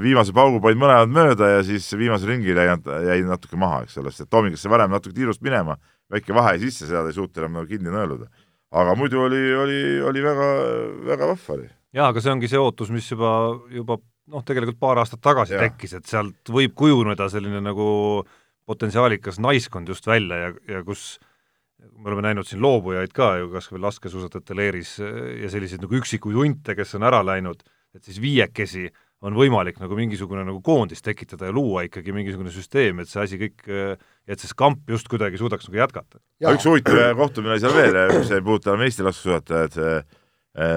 [0.01, 2.77] viimase paugu panid mõlemad mööda ja siis viimasel ringil jäi,
[3.08, 5.77] jäi natuke maha, eks ole, sest et Tooming, kes sai varem natuke tiirust minema,
[6.12, 8.29] väike vahe sisse, seda ei suutnud enam nagu kinni nõeluda.
[8.73, 10.47] aga muidu oli, oli, oli väga,
[11.12, 11.69] väga vahva oli.
[11.93, 13.34] jaa, aga see ongi see ootus, mis juba,
[13.69, 13.99] juba
[14.34, 15.67] noh, tegelikult paar aastat tagasi Jah.
[15.67, 17.86] tekkis, et sealt võib kujuneda selline nagu
[18.65, 21.19] potentsiaalikas naiskond just välja ja, ja kus
[21.99, 26.38] me oleme näinud siin loobujaid ka ju kas või laskesuusatajate leeris ja selliseid nagu üksikuid
[26.39, 27.60] hunte, kes on ära läinud,
[27.93, 28.88] et siis viiekesi
[29.23, 33.39] on võimalik nagu mingisugune nagu koondis tekitada ja luua ikkagi mingisugune süsteem, et see asi
[33.39, 33.63] kõik,
[34.27, 36.19] et see skamp just kuidagi suudaks nagu jätkata.
[36.51, 39.79] Üks huvitav kohtumine oli seal veel, mis ei puuduta enam Eesti laskesuusatajat,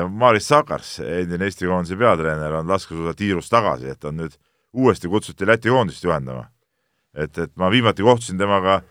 [0.08, 4.38] Maris Sakars, endine Eesti koondise peatreener, on laskesuusatiirus tagasi, et on nüüd
[4.76, 6.46] uuesti kutsuti Läti koondist juhendama.
[7.16, 8.82] et, et ma viimati kohtusin temaga,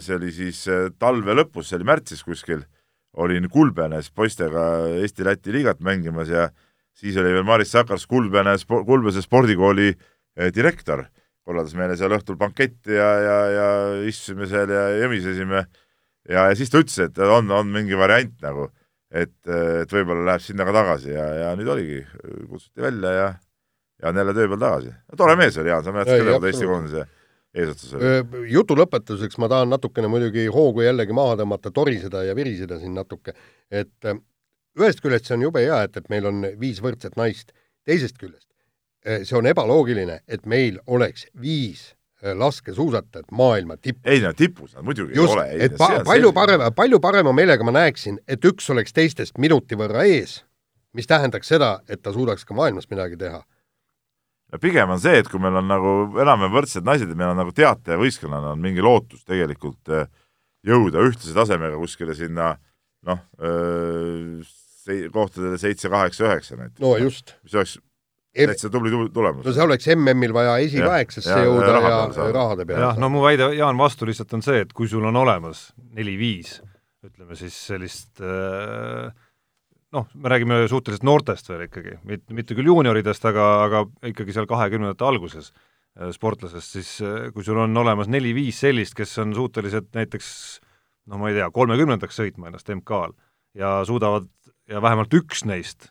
[0.00, 2.62] see oli siis äh, talve lõpus, see oli märtsis kuskil,
[3.16, 6.50] olin Kulbenes poistega Eesti-Läti liigat mängimas ja
[6.96, 11.04] siis oli veel Maris Sakars Kulbene, Kulbese spordikooli eh, direktor,
[11.46, 13.68] korraldas meile seal õhtul banketti ja, ja, ja
[14.08, 15.64] istusime seal ja jõmisesime
[16.28, 18.68] ja, ja siis ta ütles, et on, on mingi variant nagu,
[19.10, 22.02] et, et võib-olla läheb sinna ka tagasi ja, ja nüüd oligi,
[22.48, 23.30] kutsuti välja ja
[24.02, 24.92] ja on jälle töö peal tagasi.
[25.16, 27.04] tore mees oli Jaan, sa mäletad küll, kui ta Eesti koondise
[27.54, 28.50] eesotsas oli.
[28.52, 33.34] jutu lõpetuseks ma tahan natukene muidugi hoogu jällegi maha tõmmata, toriseda ja viriseda siin natuke,
[33.70, 34.12] et
[34.80, 37.54] ühest küljest see on jube hea, et, et meil on viis võrdset naist,
[37.88, 38.46] teisest küljest
[39.06, 41.90] äh, see on ebaloogiline, et meil oleks viis
[42.22, 44.02] äh, laskesuusatajat maailma tippu.
[44.08, 45.64] ei no tipus nad muidugi just, ei ole.
[45.68, 50.06] et pa, palju parem, palju parema meelega ma näeksin, et üks oleks teistest minuti võrra
[50.08, 50.40] ees,
[50.96, 53.42] mis tähendaks seda, et ta suudaks ka maailmas midagi teha
[54.50, 57.38] no pigem on see, et kui meil on nagu enam-vähem võrdsed naised ja meil on
[57.44, 60.10] nagu teatevõistkonnana on mingi lootus tegelikult äh,
[60.66, 62.54] jõuda ühtlase tasemega kuskile sinna
[63.06, 63.22] noh,
[65.12, 66.82] kohtadele seitse, kaheksa, üheksa näiteks.
[66.82, 67.34] no just.
[67.44, 67.78] mis oleks
[68.36, 69.46] täitsa tubli tulemus.
[69.46, 72.02] no see oleks MM-il vaja esikaheksasse jõuda ja
[72.34, 72.84] rahade peale.
[72.84, 76.60] jah, no mu väide, Jaan, vastu lihtsalt on see, et kui sul on olemas neli-viis,
[77.06, 79.10] ütleme siis sellist äh,
[79.96, 84.48] noh, me räägime suhteliselt noortest veel ikkagi, mitte, mitte küll juunioridest, aga, aga ikkagi seal
[84.50, 89.90] kahekümnendate alguses äh, sportlasest, siis äh, kui sul on olemas neli-viis sellist, kes on suutelised
[89.96, 90.30] näiteks
[91.10, 93.16] noh, ma ei tea, kolmekümnendaks sõitma ennast MK-l
[93.58, 94.28] ja suudavad,
[94.70, 95.90] ja vähemalt üks neist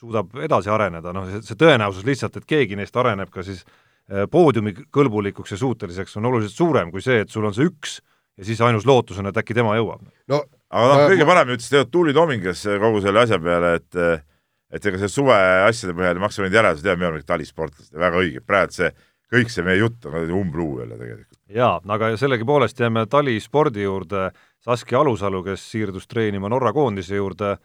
[0.00, 4.72] suudab edasi areneda, noh, see tõenäosus lihtsalt, et keegi neist areneb ka siis äh, poodiumi
[4.92, 7.98] kõlbulikuks ja suuteliseks, on oluliselt suurem kui see, et sul on see üks
[8.40, 10.06] ja siis ainus lootus on, et äkki tema jõuab.
[10.30, 10.40] no
[10.70, 14.26] aga noh, kõige parem ütles tegelikult Tuuli Toming, kes kogu selle asja peale, et
[14.70, 18.02] et ega see suve asjade põhjal ei maksa neid järeldusi teha, me oleme talisportlased ja
[18.04, 18.90] väga õige, praegu see,
[19.30, 21.38] kõik see meie jutt on umbluu jälle tegelikult.
[21.50, 24.30] jaa, aga sellegipoolest jääme talispordi juurde,
[24.62, 27.56] Saskia Alusalu, kes siirdus treenima Norra koondise juurde,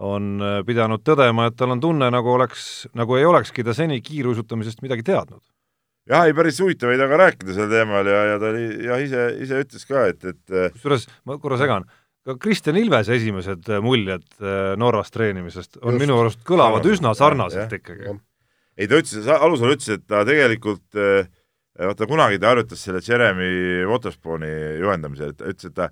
[0.00, 4.84] on pidanud tõdema, et tal on tunne, nagu oleks, nagu ei olekski ta seni kiiruisutamisest
[4.84, 5.42] midagi teadnud.
[6.10, 9.26] jah, ei päris huvitav oli temaga rääkida sel teemal ja, ja ta oli jah, ise,
[9.44, 11.84] ise ütles ka, et, et kusjuures ma korra segan,
[12.26, 14.26] ka Kristjan Ilvese esimesed muljed
[14.80, 18.16] Norras treenimisest on Just, minu arust kõlavad sarnaselt, üsna sarnaselt jah, ikkagi.
[18.80, 21.00] ei, ta ütles, Alusalu ütles, et ta tegelikult
[21.80, 25.90] vaata kunagi ta harjutas selle Jeremy Waterspooni juhendamisel, ta ütles, et ta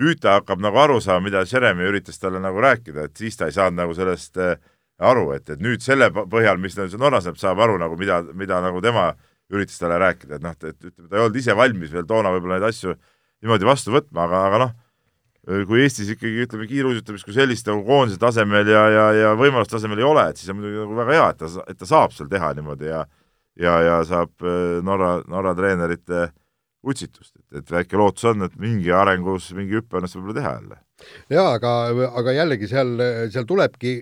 [0.00, 3.48] nüüd ta hakkab nagu aru saama, mida Jeremy üritas talle nagu rääkida, et siis ta
[3.48, 4.56] ei saanud nagu sellest äh,
[4.98, 8.60] aru, et, et nüüd selle põhjal, mis ta Norras näeb, saab aru nagu mida, mida
[8.64, 9.10] nagu tema
[9.52, 12.58] üritas talle rääkida, et noh, et ütleme, ta ei olnud ise valmis veel toona võib-olla
[12.58, 12.96] neid asju
[13.44, 14.72] niimoodi vastu võtma, aga, aga noh,
[15.68, 20.00] kui Eestis ikkagi ütleme, kiiruisutamist kui sellist nagu koondise tasemel ja, ja, ja võimaluste tasemel
[20.02, 22.32] ei ole, et siis on muidugi nagu väga hea, et ta, et ta saab seal
[22.32, 23.04] teha niimoodi ja
[23.60, 26.30] ja, ja saab äh, Norra, Norra treenerite
[26.86, 30.78] utsitust, et, et väike lootus on, et mingi arengus mingi hüppe õnnestub võib-olla teha jälle.
[31.34, 31.72] jaa, aga,
[32.20, 32.92] aga jällegi seal,
[33.32, 33.96] seal tulebki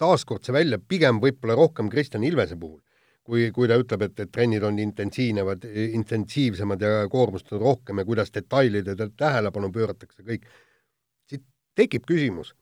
[0.00, 2.78] taaskord see välja pigem võib-olla rohkem Kristjan Ilvese puhul,
[3.26, 5.66] kui, kui ta ütleb, et, et trennid on intensiivnemad,
[6.00, 10.48] intensiivsemad ja koormust on rohkem ja kuidas detailidele tähelepanu pööratakse, kõik.
[11.28, 11.44] siit
[11.76, 12.54] tekib küsimus,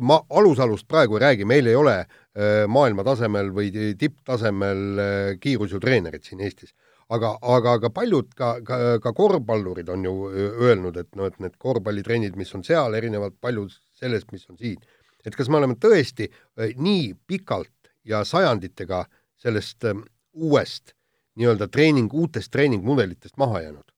[0.00, 6.26] ma alusalust praegu ei räägi, meil ei ole äh, maailma tasemel või tipptasemel äh, kiirusjutreenerit
[6.26, 6.74] siin Eestis
[7.14, 11.54] aga, aga, aga paljud ka, ka, ka korvpallurid on ju öelnud, et noh, et need
[11.60, 13.68] korvpallitrennid, mis on seal, erinevad palju
[14.00, 14.80] sellest, mis on siin.
[15.22, 16.26] et kas me oleme tõesti
[16.58, 19.04] nii pikalt ja sajanditega
[19.38, 19.86] sellest
[20.32, 20.96] uuest
[21.38, 23.92] nii-öelda treening, uutest treeningmudelitest maha jäänud?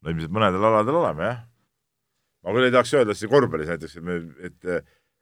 [0.00, 1.40] no ilmselt mõnedel aladel oleme, jah.
[2.44, 4.70] ma küll ei tahaks öelda, et see korvpallis näiteks, et me, et,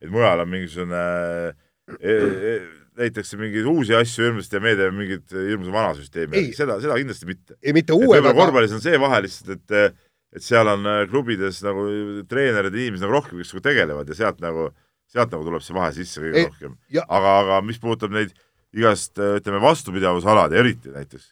[0.04, 1.00] et mujal on mingisugune
[1.98, 2.52] e, e,
[2.98, 7.28] leitakse mingeid uusi asju hirmsasti ja me teeme mingit hirmsa vana süsteemi, seda, seda kindlasti
[7.30, 7.56] mitte.
[7.62, 9.96] ei, mitte uue aga korvpallis on see vahe lihtsalt, et
[10.34, 11.86] et seal on äh, klubides nagu
[12.28, 14.68] treenerid ja inimesed nagu rohkem, kes tegelevad ja sealt nagu,
[15.08, 16.76] sealt nagu tuleb see vahe sisse kõige ei, rohkem.
[17.06, 18.34] aga, aga mis puudutab neid
[18.76, 21.30] igast, äh, ütleme, vastupidavusalad, eriti näiteks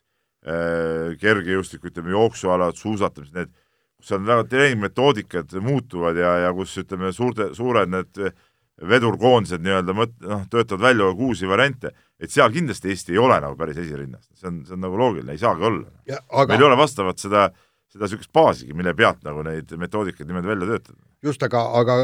[0.48, 3.52] äh, kergejõustik, ütleme, jooksualad, suusatamised, need,
[4.00, 8.36] kus on väga treeningmetoodikad muutuvad ja, ja kus ütleme, suurte, suured need äh,
[8.84, 13.56] vedurkoondised nii-öelda mõt-, noh, töötavad välja uusi variante, et seal kindlasti Eesti ei ole nagu
[13.56, 15.86] päris esirinnas, see on, see on nagu loogiline, ei saagi olla.
[16.28, 16.50] Aga...
[16.52, 17.46] meil ei ole vastavat seda,
[17.92, 21.00] seda niisugust baasigi, mille pealt nagu neid metoodikaid niimoodi välja töötada.
[21.24, 21.96] just, aga, aga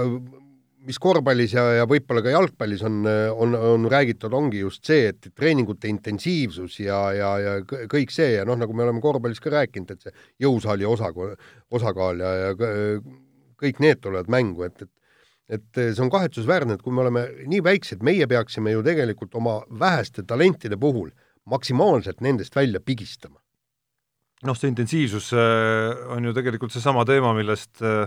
[0.87, 3.03] mis korvpallis ja, ja võib-olla ka jalgpallis on,
[3.37, 8.49] on, on räägitud, ongi just see, et treeningute intensiivsus ja, ja, ja kõik see ja
[8.49, 11.37] noh, nagu me oleme korvpallis ka rääkinud, et see jõusaali osakaal,
[11.71, 12.57] osakaal ja, ja
[13.63, 14.91] kõik need tulevad mängu, et, et
[15.51, 19.35] et eh, see on kahetsusväärne, et kui me oleme nii väiksed, meie peaksime ju tegelikult
[19.39, 21.11] oma väheste talentide puhul
[21.51, 23.39] maksimaalselt nendest välja pigistama.
[24.43, 28.07] noh, see intensiivsus eh, on ju tegelikult seesama teema, millest eh,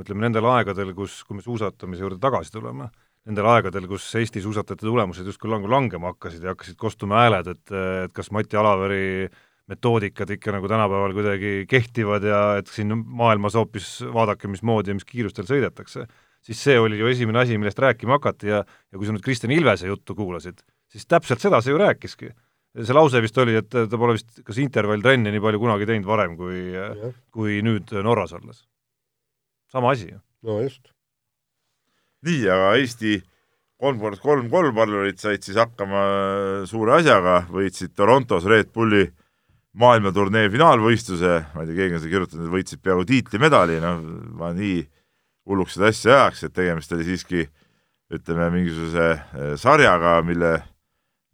[0.00, 2.88] ütleme, nendel aegadel, kus, kui me suusatamise juurde tagasi tuleme,
[3.28, 7.74] nendel aegadel, kus Eesti suusatajate tulemused justkui langu langema hakkasid ja hakkasid kostuma hääled, et,
[8.04, 9.28] et kas Mati Alaveri
[9.70, 15.06] metoodikad ikka nagu tänapäeval kuidagi kehtivad ja et siin maailmas hoopis vaadake, mismoodi ja mis
[15.08, 16.04] kiirustel sõidetakse
[16.44, 19.54] siis see oli ju esimene asi, millest rääkima hakati ja ja kui sa nüüd Kristjan
[19.54, 20.60] Ilvese juttu kuulasid,
[20.92, 22.32] siis täpselt seda see ju rääkiski.
[22.74, 26.36] see lause vist oli, et ta pole vist kas intervalltrenne nii palju kunagi teinud varem,
[26.36, 26.72] kui,
[27.30, 28.64] kui nüüd Norras olles.
[29.70, 30.18] sama asi ju.
[30.42, 30.90] no just.
[32.26, 33.20] nii, aga Eesti
[33.80, 39.06] kolm kord kolm kolmpallurit said siis hakkama suure asjaga, võitsid Torontos Red Bulli
[39.74, 44.04] maailmaturnee finaalvõistluse, ma ei tea, keegi on seda kirjutanud, võitsid peaaegu tiitlimedali, noh,
[44.38, 44.84] ma nii
[45.48, 47.48] hulluks seda asja ajaks, et tegemist oli siiski
[48.14, 50.52] ütleme, mingisuguse eh, sarjaga, mille,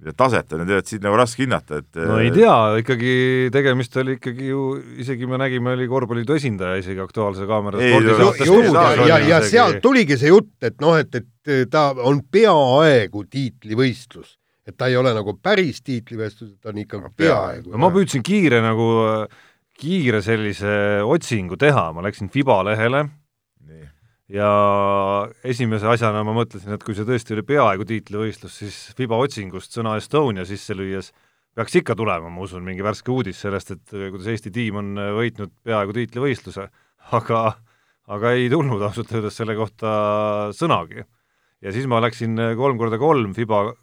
[0.01, 3.15] mille taset on ju tegelikult siin nagu raske hinnata, et no ei tea, ikkagi
[3.55, 4.65] tegemist oli ikkagi ju,
[5.03, 10.19] isegi me nägime, oli korvpalliliidu esindaja isegi Aktuaalse Kaamera spordisaates ja, ja, ja sealt tuligi
[10.21, 14.37] see jutt, et noh, et, et ta on peaaegu tiitlivõistlus
[14.71, 17.73] et ta ei ole nagu päris tiitlivestlus, ta on ikka no, peaaegu.
[17.73, 18.87] no ma püüdsin kiire nagu,
[19.81, 23.07] kiire sellise otsingu teha, ma läksin Fiba lehele.
[24.31, 24.51] Ja
[25.45, 29.97] esimese asjana ma mõtlesin, et kui see tõesti oli peaaegu tiitlivõistlus, siis Fiba otsingust sõna
[29.99, 31.11] Estonia sisse lüües
[31.57, 35.53] peaks ikka tulema, ma usun, mingi värske uudis sellest, et kuidas Eesti tiim on võitnud
[35.67, 36.69] peaaegu tiitlivõistluse,
[37.19, 37.43] aga
[38.11, 39.91] aga ei tulnud ausalt öeldes selle kohta
[40.57, 41.05] sõnagi.
[41.63, 43.75] Ja siis ma läksin kolm korda kolm FIBA äh,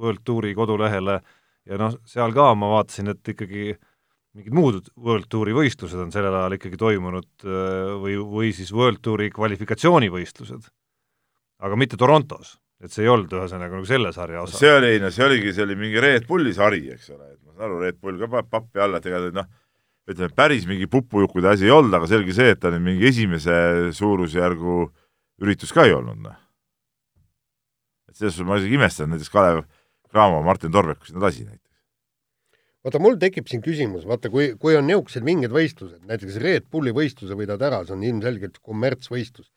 [0.00, 1.20] World Touri kodulehele
[1.68, 3.70] ja noh, seal ka ma vaatasin, et ikkagi
[4.38, 9.02] mingid muud World Touri võistlused on sellel ajal ikkagi toimunud äh, või, või siis World
[9.04, 10.70] Touri kvalifikatsioonivõistlused.
[11.66, 14.58] aga mitte Torontos, et see ei olnud ühesõnaga nagu selle sarja osa.
[14.60, 17.54] see oli, no see oligi, see oli mingi Red Bulli sari, eks ole, et ma
[17.54, 19.48] saan aru, Red Bull ka paneb pappi alla, et ega noh,
[20.08, 23.56] ütleme päris mingi pupujukkude asi ei olnud, aga selge see, et ta nüüd mingi esimese
[23.98, 24.84] suurusjärgu
[25.42, 26.44] üritus ka ei olnud, noh
[28.18, 29.62] selles suhtes ma isegi imestan näiteks Kalev
[30.10, 31.67] Cramo, Martin Torbeku sinna lasi näiteks.
[32.88, 36.94] Vaata, mul tekib siin küsimus, vaata, kui, kui on niisugused mingid võistlused, näiteks Red Bulli
[36.96, 39.50] võistluse võidad ära, see on ilmselgelt kommertsvõistlus.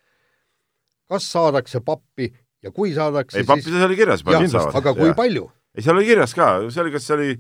[1.11, 2.29] kas saadakse pappi
[2.63, 4.79] ja kui saadakse ei, pappi seal oli kirjas, palju saavad.
[4.81, 5.17] aga kui ja.
[5.17, 5.47] palju?
[5.75, 7.37] ei, seal oli kirjas ka, see oli, kas see oli,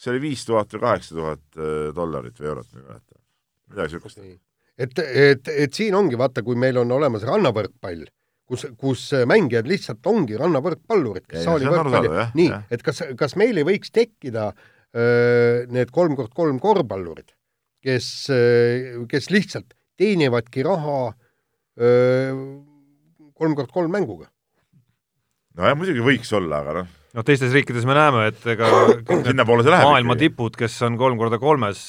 [0.00, 3.20] see oli viis tuhat või kaheksa tuhat äh, dollarit või eurot, ma ei mäleta.
[3.74, 4.24] midagi niisugust.
[4.80, 8.08] et, et, et siin ongi, vaata, kui meil on olemas rannavõrkpall
[8.50, 13.66] kus, kus mängijad lihtsalt ongi rannavõrkpallurid, kes saali võrkpalli, nii, et kas, kas meil ei
[13.68, 14.50] võiks tekkida
[14.90, 17.30] need kolm kord kolm korvpallurid,
[17.84, 18.08] kes,
[19.10, 21.12] kes lihtsalt teenivadki raha
[21.78, 22.32] öö,
[23.38, 24.26] kolm kord kolm mänguga?
[25.54, 28.68] nojah, muidugi võiks olla, aga noh noh, teistes riikides me näeme, et ega
[29.26, 30.28] sinnapoole see läheb maailma ikkagi.
[30.30, 31.82] tipud, kes on kolm korda kolmes,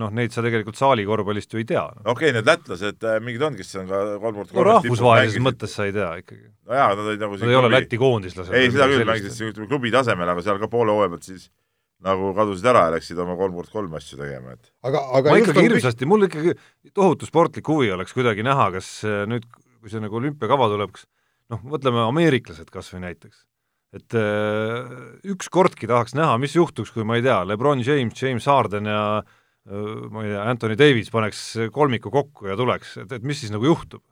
[0.00, 1.84] noh, neid sa tegelikult saali korvpallist ju ei tea.
[2.02, 5.76] okei okay,, need lätlased, äh, mingid on, kes on ka kolm korda no rahvusvahelises mõttes
[5.78, 6.48] sa ei tea ikkagi.
[6.66, 8.54] no jaa, nad olid nagu Nad ei ole Läti koondislased.
[8.54, 11.46] ei, seda küll, mängisid siin ütleme klubi tasemel, aga seal ka poole hooaja pealt siis
[12.04, 14.70] nagu kadusid ära ja läksid oma kolm korda kolm asju tegema, et.
[14.84, 16.54] Aga, aga ma ikkagi hirmsasti, mul ikkagi
[16.96, 19.46] tohutu sportlik huvi oleks kuidagi näha, kas äh, nüüd,
[19.80, 21.08] kui see nagu olümpiakava tuleb, kas
[21.52, 23.44] noh, mõtleme ameeriklased kas või näiteks.
[23.94, 24.92] Et äh,
[25.34, 29.92] ükskordki tahaks näha, mis juhtuks, kui ma ei tea, Lebron James, James Harden ja äh,
[30.10, 33.70] ma ei tea, Anthony Davis paneks kolmiku kokku ja tuleks, et, et mis siis nagu
[33.70, 34.04] juhtub?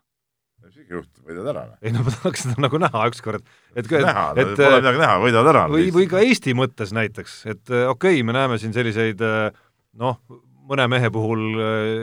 [0.98, 1.64] Juhtub, võidad ära.
[1.82, 5.52] ei no ma tahaks seda nagu näha ükskord, et näha, et pole midagi näha, võidavad
[5.54, 5.66] ära.
[5.72, 10.20] või, või ka Eesti mõttes näiteks, et äh, okei okay,, me näeme siin selliseid noh,
[10.72, 11.58] mõne mehe puhul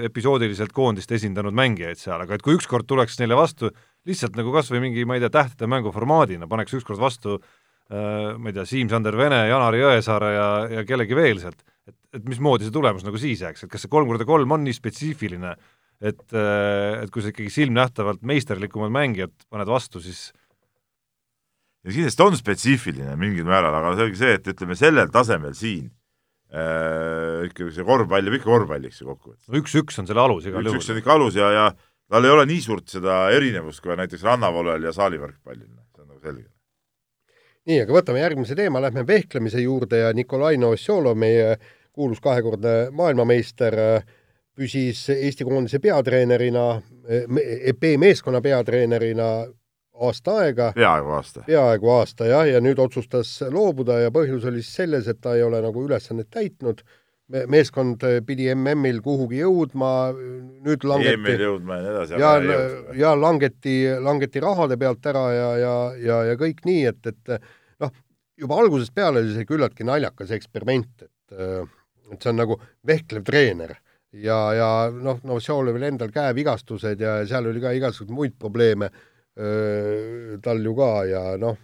[0.10, 3.72] episoodiliselt koondist esindanud mängijaid seal, aga et kui ükskord tuleks neile vastu
[4.08, 7.50] lihtsalt nagu kas või mingi, ma ei tea, tähtede mängu formaadina, paneks ükskord vastu äh,
[7.90, 12.28] Äh, ma ei tea, Siim-Sander Vene, Janari Jõesaare ja, ja kellegi veel sealt, et, et
[12.30, 15.56] mismoodi see tulemus nagu siis jääks, et kas see kolm korda kolm on nii spetsiifiline,
[15.56, 20.30] et, äh, et kui sa ikkagi silmnähtavalt meisterlikumad mängijad paned vastu, siis
[21.84, 25.88] ja kindlasti on spetsiifiline mingil määral, aga selge see, et ütleme, sellel tasemel siin
[26.52, 29.48] äh, ikkagi see korvpall jääb ikka korvpalliks ju kokkuvõttes.
[29.48, 30.80] no üks-üks on selle alus igal juhul.
[30.80, 31.66] üks-üks on ikka alus ja, ja
[32.10, 36.24] tal ei ole nii suurt seda erinevust kui näiteks rannavoolel ja saalivõrkpallil, see on nagu
[36.24, 36.48] selge
[37.70, 41.58] nii, aga võtame järgmise teema, lähme vehklemise juurde ja Nikolai Novosjolov, meie
[41.94, 43.76] kuulus kahekordne maailmameister,
[44.58, 46.82] püsis Eesti koondise peatreenerina,
[47.80, 49.30] B-meeskonna peatreenerina
[50.00, 50.72] aasta aega.
[50.76, 51.44] peaaegu aasta.
[51.48, 55.44] peaaegu aasta jah, ja nüüd otsustas loobuda ja põhjus oli siis selles, et ta ei
[55.44, 56.84] ole nagu ülesannet täitnud
[57.30, 59.90] meeskond pidi MM-il kuhugi jõudma,
[60.66, 62.22] nüüd langeti EM-il jõudma ja nii edasi.
[62.24, 62.32] ja,
[62.98, 67.36] ja langeti, langeti rahade pealt ära ja, ja, ja, ja kõik nii, et, et
[67.84, 67.94] noh,
[68.40, 71.38] juba algusest peale oli see küllaltki naljakas eksperiment, et
[72.10, 72.56] et see on nagu
[72.90, 73.76] vehklev treener
[74.14, 78.90] ja, ja noh, Novosjolovil endal käevigastused ja seal oli ka igasuguseid muid probleeme
[79.38, 81.58] öö, tal ju ka ja noh,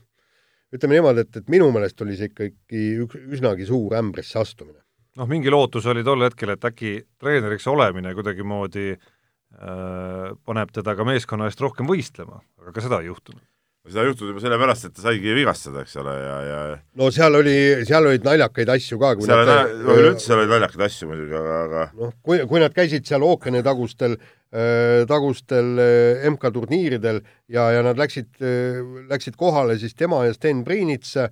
[0.76, 4.86] ütleme niimoodi, et, et minu meelest oli see ikkagi üks, üsnagi suur ämbrisse astumine
[5.20, 11.08] noh, mingi lootus oli tol hetkel, et äkki treeneriks olemine kuidagimoodi äh, paneb teda ka
[11.08, 13.44] meeskonna eest rohkem võistlema, aga ka seda ei juhtunud.
[13.92, 16.60] Seda juhtus juba sellepärast, et ta saigi vigastada, eks ole, ja, ja
[16.98, 19.12] no seal oli, seal olid naljakaid asju ka.
[19.22, 22.76] seal nad, oli, üleüldse seal oli naljakaid asju muidugi, aga, aga noh, kui, kui nad
[22.76, 27.22] käisid seal ookeanitagustel äh,, tagustel äh, MK-turniiridel
[27.54, 31.30] ja, ja nad läksid äh,, läksid kohale, siis tema ja Sten Priinits äh,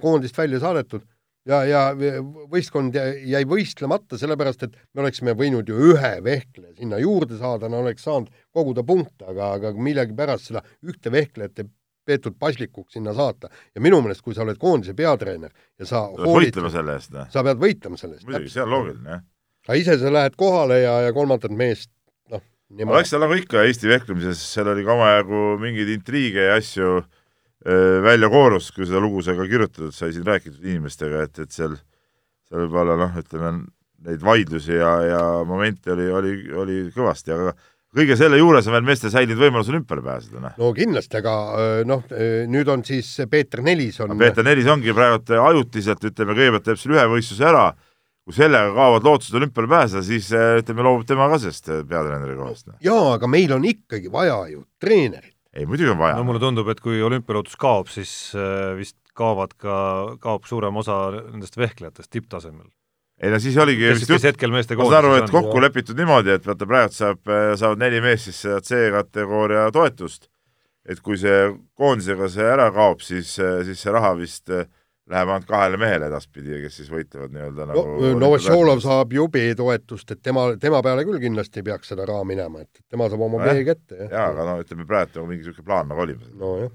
[0.00, 1.04] koondist välja saadetud
[1.48, 1.82] ja, ja
[2.50, 7.82] võistkond jäi võistlemata, sellepärast et me oleksime võinud ju ühe vehkle sinna juurde saada, no
[7.84, 11.70] oleks saanud koguda punkte, aga, aga millegipärast seda ühte vehklejat ei
[12.06, 13.50] peetud paslikuks sinna saata.
[13.74, 16.04] ja minu meelest, kui sa oled koondise peatreener ja sa
[17.14, 17.28] noh.
[17.32, 18.26] sa pead võitlema selle eest.
[18.28, 19.24] muidugi, see on loogiline, jah.
[19.68, 21.90] aga ise sa lähed kohale ja, ja kolmandat meest,
[22.32, 22.42] noh.
[22.86, 26.94] aga eks seal nagu ikka Eesti vehklemises, seal oli ka omajagu mingeid intriige ja asju
[26.98, 31.54] öö, välja koorus, kui seda lugu sai ka kirjutatud, sai siin räägitud inimestega, et, et
[31.54, 31.78] seal,
[32.48, 33.54] seal võib olla noh, ütleme
[34.02, 37.52] neid vaidlusi ja, ja momente oli, oli, oli kõvasti, aga
[37.96, 40.54] kõige selle juures on veel meestel säilinud võimalus olümpiale pääseda, noh.
[40.58, 41.34] no kindlasti, aga
[41.88, 42.04] noh,
[42.52, 44.14] nüüd on siis Peeter Nelison.
[44.20, 47.66] Peeter Nelisongi praegu ajutiselt, ütleme, kõigepealt teeb selle ühe võistluse ära,
[48.22, 52.66] kui sellega kaovad lootused olümpiale pääseda, siis ütleme, loobub tema ka sellest peatreeneri kohast.
[52.70, 52.80] Noh.
[52.84, 55.36] jaa, aga meil on ikkagi vaja ju treenerit.
[55.52, 56.16] ei, muidugi on vaja.
[56.16, 58.32] no mulle tundub, et kui olümpialootus kaob, siis
[58.78, 59.74] vist kaovad ka,
[60.22, 62.70] kaob suurem osa nendest vehklejatest tipptasemel
[63.22, 65.64] ei no siis oligi kes, kes hetkel meeste ma saan aru, et kokku on.
[65.66, 67.22] lepitud niimoodi, et vaata praegu saab,
[67.60, 70.28] saavad neli meest siis seda C-kategooria toetust,
[70.88, 71.46] et kui see
[71.78, 74.50] koondisega see ära kaob, siis, siis see raha vist
[75.12, 80.14] läheb ainult kahele mehele edaspidi, kes siis võitlevad nii-öelda nagu no, Novotšolov saab jubi toetust,
[80.14, 83.42] et tema, tema peale küll kindlasti ei peaks seda raha minema, et tema saab oma
[83.42, 83.98] mehe kätte.
[84.06, 86.18] jaa, aga no ütleme praegu nagu mingi niisugune plaan nagu oli.
[86.38, 86.74] nojah.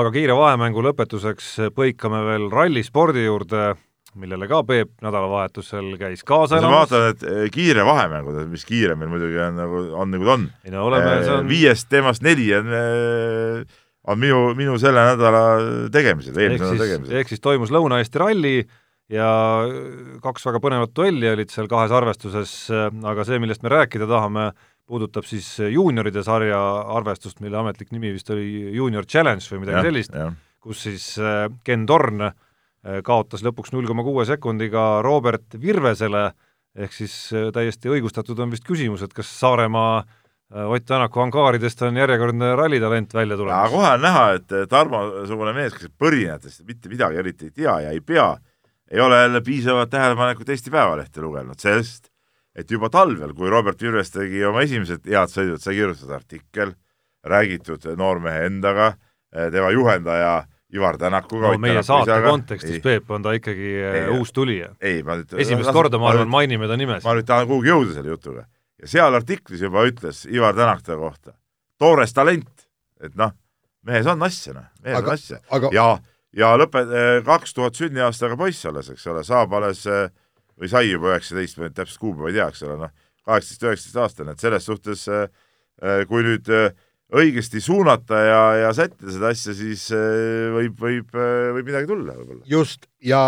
[0.00, 3.70] aga kiire vahemängu lõpetuseks põikame veel rallispordi juurde
[4.18, 6.70] millele ka Peep nädalavahetusel käis kaasa elamas.
[6.70, 10.34] ma vaatan, et eh, kiire vahemängu, mis kiire meil muidugi on nagu, on nagu ta
[10.34, 10.48] on.
[10.66, 13.78] ei no oleme, see on viiest teemast neli on, eh,
[14.10, 15.44] on minu, minu selle nädala
[15.94, 17.14] tegemised, eelmise nädala tegemised.
[17.20, 18.56] ehk siis toimus Lõuna-Eesti ralli
[19.10, 19.30] ja
[20.22, 24.50] kaks väga põnevat duelli olid seal kahes arvestuses, aga see, millest me rääkida tahame,
[24.90, 26.60] puudutab siis juunioride sarja
[26.98, 30.22] arvestust, mille ametlik nimi vist oli Junior Challenge või midagi ja, sellist,
[30.62, 32.49] kus siis eh, Ken Torn Äh,
[33.04, 36.30] kaotas lõpuks null koma kuue sekundiga Robert Virvesele,
[36.78, 41.82] ehk siis äh, täiesti õigustatud on vist küsimus, et kas Saaremaa äh, Ott Tänaku angaaridest
[41.86, 43.70] on järjekordne rallitalent välja tulemas.
[43.70, 48.00] kohe on näha, et Tarmo-sugune mees, kes põrinatest mitte midagi eriti ei tea ja ei
[48.00, 48.30] pea,
[48.90, 52.08] ei ole jälle piisavat tähelepanekut Eesti Päevalehte lugenud, sest
[52.56, 56.72] et juba talvel, kui Robert Virves tegi oma esimesed head sõidud, sai kirjutatud artikkel,
[57.26, 58.94] räägitud noormehe endaga,
[59.30, 60.32] tema juhendaja
[60.74, 61.50] Ivar Tänakuga.
[61.50, 62.30] no meie saate isaga.
[62.30, 64.70] kontekstis, Peep, on ta ikkagi äh, ei, uus tulija.
[64.80, 67.02] ei, ma nüüd esimest korda, ma arvan, mainime ta nimes.
[67.04, 68.46] ma nüüd tahan kuhugi jõuda selle jutuga.
[68.78, 71.34] ja seal artiklis juba ütles Ivar Tänak ta kohta,
[71.80, 72.66] toores talent,
[73.02, 73.34] et noh,
[73.86, 75.72] mehes on asja, noh, mehes aga, on asja aga....
[75.74, 75.88] ja,
[76.44, 80.06] ja lõpe-, äh, kaks tuhat sünniaastaga poiss alles, eks ole, saab alles äh,
[80.60, 82.94] või sai juba üheksateist, ma nüüd täpset kuupäeva ei tea, eks ole, noh,
[83.26, 85.08] kaheksateist, üheksateist aastane, et selles suhtes
[86.10, 86.70] kui nüüd äh,
[87.16, 92.14] õigesti suunata ja, ja sättida seda asja, siis äh, võib, võib, äh, võib midagi tulla
[92.18, 92.44] võib-olla.
[92.50, 93.22] just, ja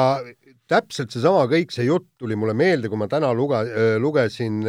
[0.71, 4.63] täpselt seesama kõik see jutt tuli mulle meelde, kui ma täna luge-, äh, lugesin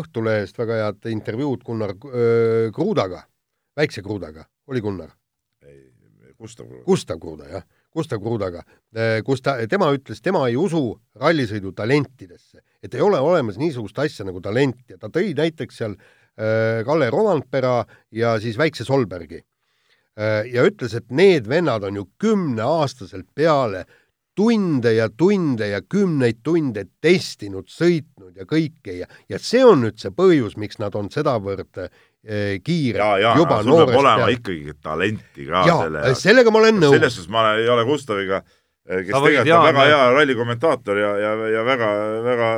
[0.00, 1.94] Õhtulehest väga head intervjuud Gunnar
[2.74, 3.24] Kruudaga,
[3.76, 5.12] väikse Kruudaga, oli Gunnar?
[6.34, 6.84] Gustav Kruuda.
[6.84, 7.62] Gustav Kruuda, jah,
[7.94, 8.64] Gustav Kruudaga,
[9.24, 10.80] kus ta, tema ütles, tema ei usu
[11.22, 15.94] rallisõidu talentidesse, et ei ole olemas niisugust asja nagu talent ja ta tõi näiteks seal
[15.94, 19.38] Äh, Kalle Romantpera ja siis Väikse Solbergi.
[20.14, 23.84] Äh, ja ütles, et need vennad on ju kümneaastaselt peale
[24.34, 29.98] tunde ja tunde ja kümneid tunde testinud, sõitnud ja kõike ja, ja see on nüüd
[29.98, 34.28] see põhjus, miks nad on sedavõrd eh, kiired ja, ja, juba noorest peale.
[34.38, 36.22] ikkagi talenti ka ja, selle jaoks.
[36.28, 36.96] sellega ma olen nõus.
[36.98, 38.42] selles suhtes ma ei ole Gustaviga
[38.84, 41.90] kes tegelikult on väga hea rallikommentaator ja, ja, ja väga,
[42.26, 42.48] väga,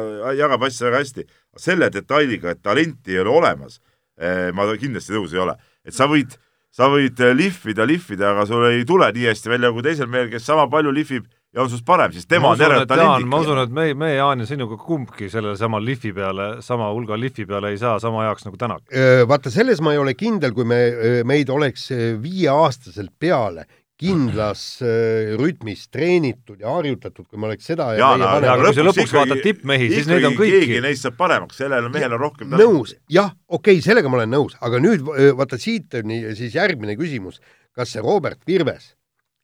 [0.42, 1.26] jagab asja väga hästi
[1.60, 3.80] selle detailiga, et talenti ei ole olemas,
[4.18, 5.56] eh, ma kindlasti nõus ei ole.
[5.86, 6.34] et sa võid,
[6.74, 10.30] sa võid eh, lihvida, lihvida, aga sul ei tule nii hästi välja kui teisel mehel,
[10.30, 13.28] kes sama palju lihvib ja on sinust parem, siis tema on järelikult talendik.
[13.30, 17.16] ma usun, et me, me, Jaan ja sinuga kumbki sellele samal lihvi peale, sama hulga
[17.16, 18.84] lihvi peale ei saa sama heaks nagu Tänak.
[19.28, 20.80] Vaata, selles ma ei ole kindel, kui me,
[21.24, 21.88] meid oleks
[22.22, 23.64] viieaastaselt peale
[24.00, 28.76] kindlas äh, rütmis treenitud ja harjutatud, kui ma oleks seda ja, ja, ja aga kui
[28.76, 30.58] sa lõpuks ikkagi, vaatad tippmehi, siis neid on kõiki.
[30.66, 34.34] keegi neist saab paremaks, sellel mehel on rohkem nõus, jah, okei okay,, sellega ma olen
[34.36, 37.40] nõus, aga nüüd äh, vaata siit on siis järgmine küsimus,
[37.76, 38.92] kas see Robert Virves,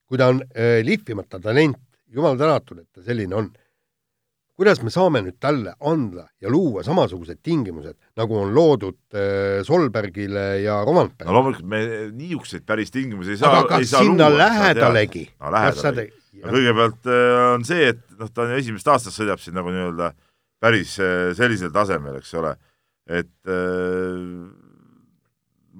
[0.05, 1.81] kui ta on äh, lihvimata talent,
[2.13, 3.49] jumal tänatud, et ta selline on,
[4.59, 10.47] kuidas me saame nüüd talle anda ja luua samasugused tingimused, nagu on loodud äh, Solbergile
[10.63, 11.83] ja Romantpere no loomulikult me
[12.13, 15.25] niisuguseid päris tingimusi ei saa, aga ei saa sinna luua, lähedalegi?
[15.41, 16.19] no lähedalegi.
[16.43, 19.73] no kõigepealt äh, on see, et noh, ta on ju esimest aastat sõidab siin nagu
[19.73, 20.13] nii-öelda
[20.63, 22.53] päris äh, sellisel tasemel, eks ole,
[23.11, 24.21] et äh,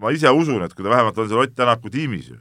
[0.03, 2.41] ma ise usun, et kui ta vähemalt on seal Ott Tänaku tiimis ju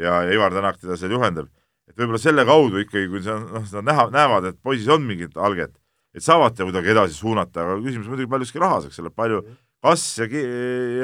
[0.00, 1.48] ja, ja Ivar Tänak teda seal juhendab,
[1.90, 5.02] et võib-olla selle kaudu ikkagi, kui see on, noh, seda näha, näevad, et poisis on
[5.06, 5.74] mingit alget,
[6.16, 9.42] et saavad ta kuidagi edasi suunata, aga küsimus on muidugi paljuski rahas, eks ole, palju,
[9.84, 10.30] kas ja,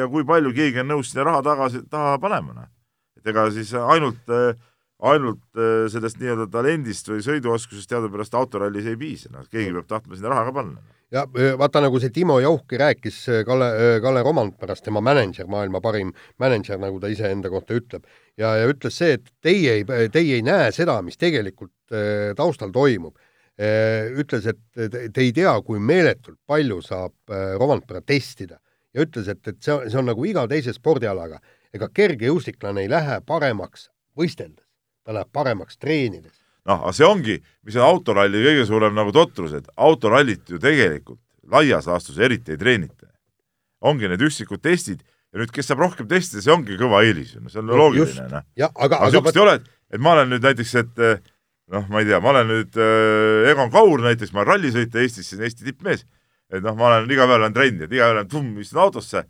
[0.01, 2.72] ja kui palju keegi on nõus sinna raha tagasi, taha panema, noh.
[3.18, 4.34] et ega siis ainult,
[5.12, 10.34] ainult sellest nii-öelda talendist või sõiduoskusest teadupärast autorallis ei piisa, noh, keegi peab tahtma sinna
[10.34, 11.25] raha ka panna ja
[11.59, 13.69] vaata, nagu see Timo Jauhki rääkis Kalle,
[14.03, 18.07] Kalle Romand pärast, tema mänedžer, maailma parim mänedžer, nagu ta iseenda kohta ütleb,
[18.39, 21.75] ja, ja ütles see, et teie ei, teie ei näe seda, mis tegelikult
[22.37, 23.17] taustal toimub.
[24.21, 28.59] ütles, et te ei tea, kui meeletult palju saab Romandpera testida.
[28.93, 31.41] Ja ütles, et, et see, see on nagu iga teise spordialaga,
[31.73, 34.65] ega kergejõustiklane ei lähe paremaks võisteldes,
[35.05, 37.37] ta läheb paremaks treenides noh, aga see ongi,
[37.67, 41.21] mis on autoralli kõige suurem nagu totrus, et autorallit ju tegelikult
[41.53, 43.07] laias laastus eriti ei treenita.
[43.87, 47.43] ongi need üksikud testid ja nüüd, kes saab rohkem testida, see ongi kõva eelis ju,
[47.45, 48.47] no see on no, loogiline, noh.
[48.57, 51.03] aga, aga niisugust ei ole, et, ma olen nüüd näiteks, et
[51.75, 55.33] noh, ma ei tea, ma olen nüüd äh, Egon Kaur näiteks, ma olen rallisõitja Eestis,
[55.37, 56.07] on Eesti tippmees,
[56.51, 59.23] et noh, ma olen iga päev olen trenni, et iga päev olen istun autosse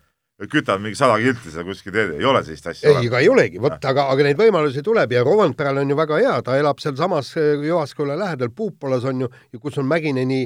[0.45, 2.91] kütad mingi sada kilti seal kuskil teed, ei ole sellist asja.
[2.93, 6.19] ei, ega ei olegi, vot aga, aga neid võimalusi tuleb ja Rovanperal on ju väga
[6.21, 8.53] hea, ta elab sealsamas eh, Jõvasküla lähedal.
[8.57, 9.31] Puupolas on ju,
[9.63, 10.45] kus on Mägineni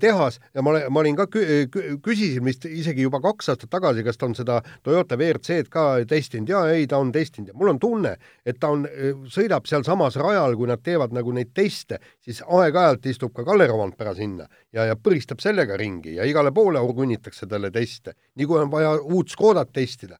[0.00, 0.40] tehas.
[0.54, 4.28] Ja ma ma olin ka kü-, küsisin vist isegi juba kaks aastat tagasi, kas ta
[4.28, 6.52] on seda Toyota WRC-d ka testinud.
[6.52, 7.52] Ja ei, ta on testinud.
[7.52, 8.16] Ja mul on tunne,
[8.46, 13.06] et ta on, eh, sõidab sealsamas rajal, kui nad teevad nagu neid teste, siis aeg-ajalt
[13.10, 17.70] istub ka Kalle Rovanpera sinna ja, ja põristab sellega ringi ja igale poole orgunnitakse talle
[17.74, 18.14] teste.
[18.36, 20.16] nii kui on vaja uut Škodat testida,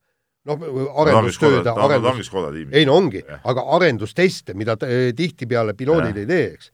[0.48, 0.61] noh,
[1.02, 2.30] arendustööd, arendus,
[2.72, 6.70] ei no ongi, aga arendusteste, mida tihtipeale piloodid ei tee, eks,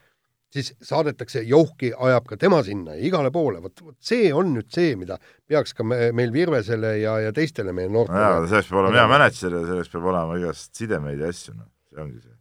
[0.57, 4.71] siis saadetakse, Jouhki ajab ka tema sinna ja igale poole, vot, vot see on nüüd
[4.73, 8.85] see, mida peaks ka me, meil Virvesele ja, ja teistele meie noortele jaa, selleks peab
[8.85, 12.39] olema hea mänedžer ja selleks peab olema igast sidemeid ja asju, noh, see ongi see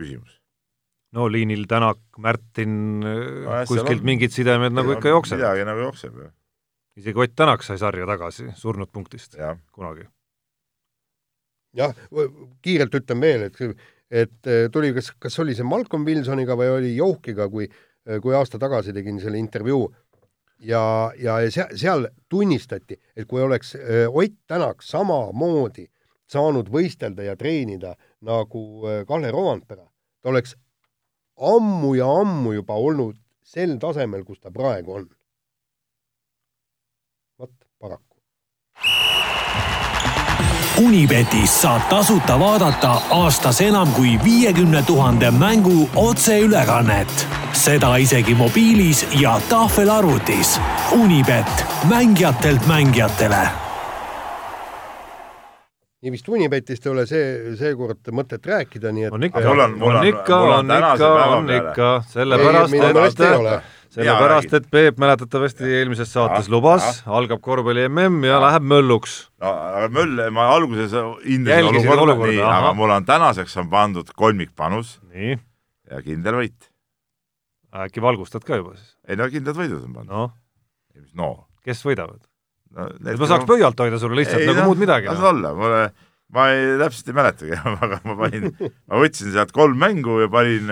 [0.00, 0.40] küsimus
[1.16, 3.14] no liinil Tänak, Märtin no,,
[3.68, 5.42] kuskilt mingid sidemed nagu ikka jooksevad.
[5.42, 6.32] midagi nagu jookseb, jah.
[7.00, 9.56] isegi Ott Tänak sai sarja tagasi surnud punktist ja.
[9.74, 10.06] kunagi.
[11.76, 11.94] jah,
[12.62, 13.58] kiirelt ütlen veel, et,
[14.10, 17.68] et eh, tuli, kas, kas oli see Malcolm Wilsoniga või oli Jouhkiga, kui,
[18.22, 19.84] kui aasta tagasi tegin selle intervjuu
[20.66, 20.82] ja,
[21.20, 25.86] ja seal, seal tunnistati, et kui oleks eh, Ott Tänak samamoodi
[26.30, 27.96] saanud võistelda ja treenida
[28.26, 29.82] nagu Kalle Rovanpera,
[30.22, 30.54] ta oleks
[31.40, 35.08] ammu ja ammu juba olnud sel tasemel, kus ta praegu on.
[37.40, 39.09] vot, paraku.
[40.80, 47.26] Unibetis saab tasuta vaadata aastas enam kui viiekümne tuhande mängu otseülekannet.
[47.52, 50.60] seda isegi mobiilis ja tahvelarvutis.
[50.92, 53.48] Unibet, mängijatelt mängijatele
[56.02, 57.24] nii vist Unibetist ei ole see,
[57.60, 62.74] seekord mõtet rääkida, nii et on ikka, on, on, ikka, on ikka, on ikka, sellepärast,
[63.20, 68.66] et sellepärast, et Peep mäletatavasti eelmises saates ja, lubas, algab korvpalli mm ja, ja läheb
[68.72, 69.16] mölluks.
[69.42, 74.12] no aga möll, ma alguses hindasin olukorda, olukorda, nii, aga mul on tänaseks on pandud
[74.16, 75.38] kolmikpanus nii.
[75.90, 76.70] ja kindel võit.
[77.86, 78.94] äkki valgustad ka juba siis?
[79.08, 80.14] ei no kindlad võidud on pandud.
[80.14, 80.36] noh?
[81.18, 81.32] no.
[81.66, 82.22] kes võidavad?
[82.76, 85.10] no, et ma saaks pöialt hoida sulle lihtsalt ei, nagu no, muud midagi.
[85.10, 85.34] las no.
[85.34, 85.82] olla, mulle,
[86.36, 90.70] ma ei, täpselt ei mäletagi aga ma panin, ma võtsin sealt kolm mängu ja panin,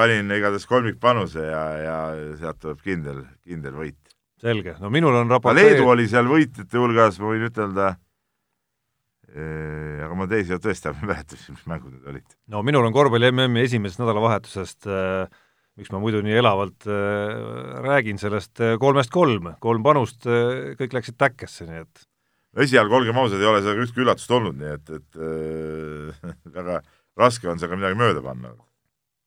[0.00, 1.98] panin igatahes kolmikpanuse ja, ja
[2.40, 3.98] sealt tuleb kindel, kindel võit.
[4.40, 7.92] selge, no minul on raport Leedu oli seal võitjate hulgas, ma võin ütelda,
[9.30, 12.36] aga ma teisi tõesti ei mäleta, mis mängud need olid.
[12.52, 15.40] no minul on korvpalli MM-i esimesest nädalavahetusest äh,
[15.78, 17.34] miks ma muidu nii elavalt äh,
[17.84, 20.26] räägin sellest äh, kolmest kolm, kolm panust
[20.80, 22.06] kõik läksid täkkesse, nii et
[22.66, 25.20] esialgu, olgem ausad, ei ole seal ühtki üllatust olnud, nii et, et
[26.56, 26.80] väga
[27.20, 28.56] raske on seal ka midagi mööda panna.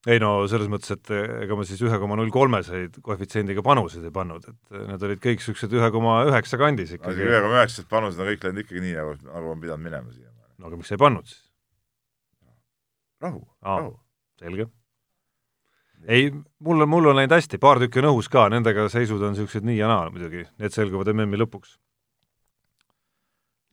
[0.10, 4.04] Ei no selles mõttes, et äh, ega ma siis ühe koma null kolmeseid koefitsiendiga panuseid
[4.10, 7.24] ei pannud, et äh, need olid kõik niisugused ühe koma üheksa kandis ikkagi.
[7.24, 10.32] ühe koma üheksased panused on kõik läinud ikkagi nii, nagu, nagu on pidanud minema siia.
[10.60, 11.44] no aga miks sa ei pannud siis?
[13.24, 13.94] rahu, rahu.
[14.44, 14.68] selge
[16.08, 16.28] ei,
[16.60, 19.64] mul on, mul on läinud hästi, paar tükki on õhus ka, nendega seisud on niisugused
[19.64, 21.78] nii ja naa muidugi, need selguvad MM-i lõpuks.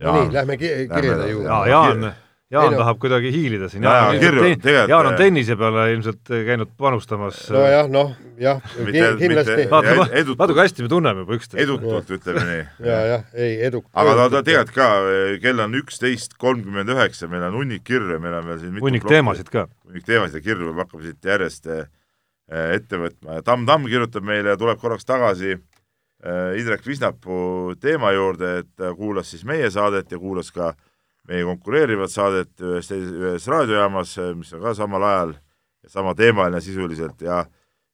[0.06, 1.48] no nii, lähme ki kirjade juurde.
[1.48, 2.12] jaa, Jaan,
[2.50, 5.84] Jaan Ei no- tahab kuidagi hiilida siin, Jaa, Jaan kirju, tegelikult- Jaan on tennise peale
[5.92, 7.44] ilmselt käinud panustamas.
[7.54, 8.10] nojah, noh,
[8.42, 8.58] jah,
[9.20, 11.62] kindlasti vaata kui hästi me tunneme juba üksteist.
[11.62, 12.64] edutult, ütleme nii.
[12.90, 13.84] ja, jah, ei edu-.
[13.94, 14.88] aga ta, ta tegelikult ka,
[15.46, 19.54] kell on üksteist kolmkümmend üheksa, meil on hunnik kirju, meil on veel siin hunnik teemasid
[19.54, 19.68] ka.
[19.86, 21.70] hunnik teemasid ja kirju peab hakkama siit järjest
[22.50, 25.54] ette võtma ja Tamm Tamm kirjutab meile ja tuleb korraks tagasi
[26.58, 30.74] Indrek Visnapuu teema juurde, et ta kuulas siis meie saadet ja kuulas ka
[31.28, 35.34] meie konkureerivat saadet ühes ühes raadiojaamas, mis on ka samal ajal
[35.88, 37.44] samateemaline sisuliselt ja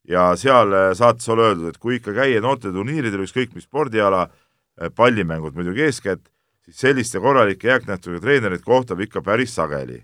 [0.07, 4.29] ja seal eh, saates oli öeldud, et kui ikka käia noorteturniiridel, ükskõik mis spordiala,
[4.95, 6.29] pallimängud muidugi eeskätt,
[6.63, 10.03] siis selliste korralike jääknähtudega treenereid kohtab ikka päris sageli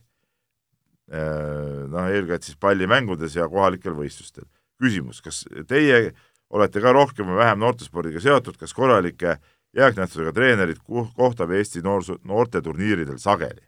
[1.13, 4.47] noh, eelkõige siis pallimängudes ja kohalikel võistlustel.
[4.81, 6.13] küsimus, kas teie
[6.51, 9.37] olete ka rohkem või vähem noortespordiga seotud, kas korralike
[9.77, 10.83] jääknähtudega treenerid
[11.17, 13.65] kohtab Eesti noorsoo-, noorteturniiridel sageli?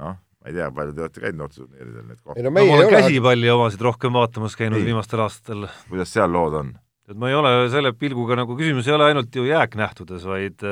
[0.00, 2.74] noh, ma ei tea, palju te olete käinud noorteturniiridel need ei no ma meie ei
[2.76, 4.90] olen ole, käsipalli omasid rohkem vaatamas käinud Nii.
[4.90, 5.68] viimastel aastatel.
[5.88, 6.74] kuidas seal lood on?
[7.08, 10.62] et ma ei ole selle pilguga nagu, küsimus ei ole ainult ju jääknähtudes, vaid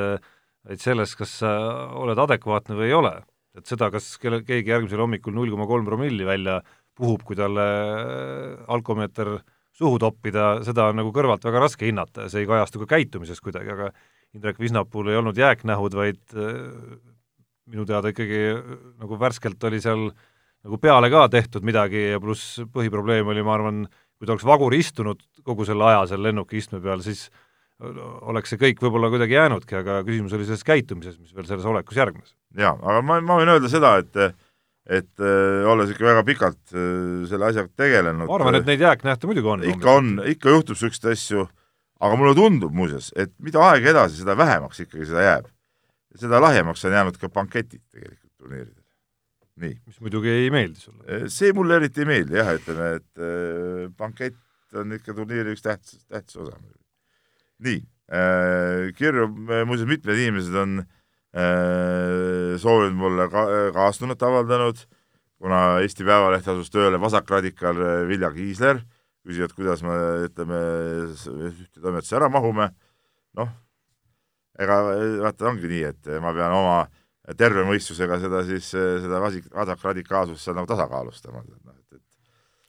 [0.67, 1.51] vaid selles, kas sa
[2.01, 3.15] oled adekvaatne või ei ole.
[3.57, 6.61] et seda, kas kelle, keegi järgmisel hommikul null koma kolm promilli välja
[6.95, 7.65] puhub, kui talle
[8.71, 9.39] alkomeeter
[9.75, 13.41] suhu toppida, seda on nagu kõrvalt väga raske hinnata ja see ei kajastu ka käitumises
[13.43, 13.89] kuidagi, aga
[14.37, 16.21] Indrek Visnapuul ei olnud jääknähud, vaid
[17.71, 18.43] minu teada ikkagi
[19.01, 23.85] nagu värskelt oli seal nagu peale ka tehtud midagi ja pluss põhiprobleem oli, ma arvan,
[24.19, 27.29] kui ta oleks vagur istunud kogu selle aja seal lennuki istme peal, siis
[27.81, 31.97] oleks see kõik võib-olla kuidagi jäänudki, aga küsimus oli selles käitumises, mis veel selles olekus
[31.97, 32.35] järgnes.
[32.59, 34.37] jaa, aga ma, ma võin öelda seda, et
[34.91, 39.29] et äh, olles ikka väga pikalt äh, selle asjaga tegelenud ma arvan, et neid jääknähte
[39.29, 39.65] muidugi on.
[39.73, 41.45] ikka on, ikka juhtub niisuguseid asju,
[42.01, 45.49] aga mulle tundub muuseas, et mida aeg edasi, seda vähemaks ikkagi seda jääb.
[46.21, 48.85] seda lahjemaks on jäänud ka banketid tegelikult turniiridel.
[49.61, 49.75] nii.
[49.87, 51.29] mis muidugi ei meeldi sulle?
[51.29, 56.07] see mulle eriti ei meeldi jah, ütleme, et äh, bankett on ikka turniiri üks tähtis,
[56.09, 56.57] tähtis osa.
[57.61, 59.29] nii äh,, kirju
[59.69, 63.45] muuseas mitmed inimesed on äh, soovinud mulle ka,
[63.77, 64.81] kaastunnet avaldanud,
[65.41, 68.81] kuna Eesti Päevaleht asus tööle vasakradikaal Vilja Kiisler,
[69.27, 69.97] küsivad, kuidas me,
[70.29, 70.61] ütleme,
[71.51, 72.71] ühte toimetusse ära mahume,
[73.39, 73.51] noh,
[74.61, 74.81] ega
[75.25, 76.81] vaata, ongi nii, et ma pean oma
[77.39, 82.05] terve mõistusega seda siis, seda vasik-, vasakradikaalsust seal nagu tasakaalustama, noh, et, et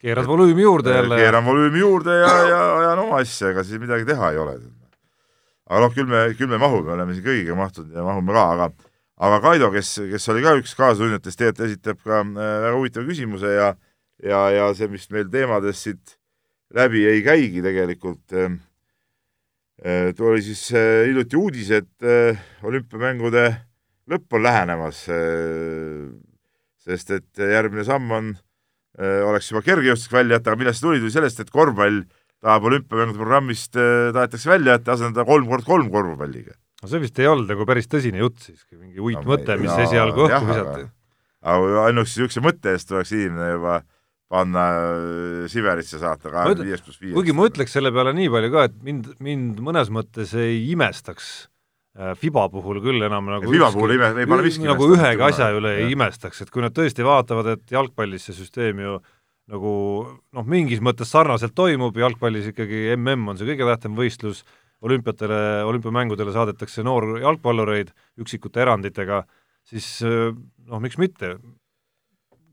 [0.02, 1.18] keerad volüümi juurde jälle.
[1.24, 4.60] keeran volüümi juurde ja, ja ajan oma asja, ega siis midagi teha ei ole.
[5.72, 8.72] aga noh, küll me, küll me mahume, oleme siin kõigiga mahtunud ja mahume ka, aga
[9.22, 13.54] aga Kaido, kes, kes oli ka üks kaasatundjatest, tegelikult esitab ka äh, väga huvitava küsimuse
[13.54, 13.76] ja
[14.22, 16.18] ja, ja see, mis meil teemadest siit
[16.76, 18.53] läbi ei käigi tegelikult äh,,
[19.84, 23.45] äh, tuli siis äh, hiljuti uudis, et äh, olümpiamängude
[24.11, 26.07] lõpp on lähenemas äh,,
[26.82, 31.03] sest et järgmine samm on äh,, oleks juba kergejõustik välja jätta, aga millest see tuli,
[31.03, 32.03] tuli sellest, et korvpall
[32.41, 36.55] tahab olümpiamängude programmist äh,, tahetakse välja jätta, asendada kolm kord kolm korvpalliga.
[36.82, 40.26] No see vist ei olnud nagu päris tõsine jutt siiski, mingi uitmõte, mis jaa, esialgu
[40.26, 40.88] õhku visati.
[41.51, 43.82] aga ainuüksi niisuguse mõtte eest tuleks inimene juba
[44.32, 47.15] panna äh, Siberisse saata kahekümne viies pluss viies.
[47.15, 51.32] kuigi ma ütleks selle peale nii palju ka, et mind, mind mõnes mõttes ei imestaks
[51.97, 55.51] äh, Fiba puhul küll enam nagu Fiba puhul ime, ei pane miski nagu ühegi asja
[55.57, 58.97] üle ei imestaks, et kui nad tõesti vaatavad, et jalgpallis see süsteem ju
[59.51, 59.75] nagu
[60.07, 64.45] noh, mingis mõttes sarnaselt toimub, jalgpallis ikkagi mm on see kõige tähtsam võistlus,
[64.82, 69.25] olümpiatele, olümpiamängudele saadetakse noor jalgpallureid üksikute eranditega,
[69.67, 71.36] siis noh, miks mitte,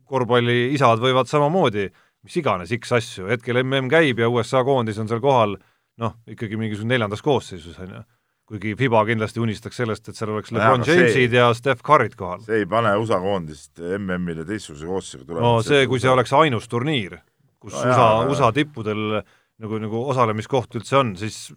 [0.09, 1.89] korvpalliisad võivad samamoodi
[2.27, 5.57] mis iganes X asju, hetkel mm käib ja USA koondis on seal kohal
[5.99, 8.03] noh, ikkagi mingisugune neljandas koosseisus, on ju.
[8.49, 12.43] kuigi Fiba kindlasti unistaks sellest, et seal oleks LeBron Jamesid ja Steph Curry'd kohal.
[12.47, 15.47] see ei pane USA koondist MM-ile teistsuguse koosseisuga tulema.
[15.47, 17.19] no see, kui see oleks ainus turniir,
[17.61, 21.49] kus no, USA, USA tippudel nagu, nagu osalemiskoht üldse on, siis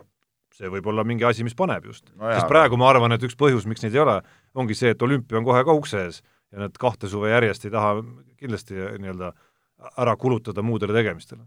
[0.58, 2.28] see võib olla mingi asi, mis paneb just no.
[2.28, 4.20] sest praegu ma arvan, et üks põhjus, miks neid ei ole,
[4.58, 6.22] ongi see, et olümpia on kohe ka ukse ees
[6.52, 7.96] ja nad kahte suve järjest ei taha
[8.40, 9.32] kindlasti nii-öelda
[10.02, 11.44] ära kulutada muudele tegemistele.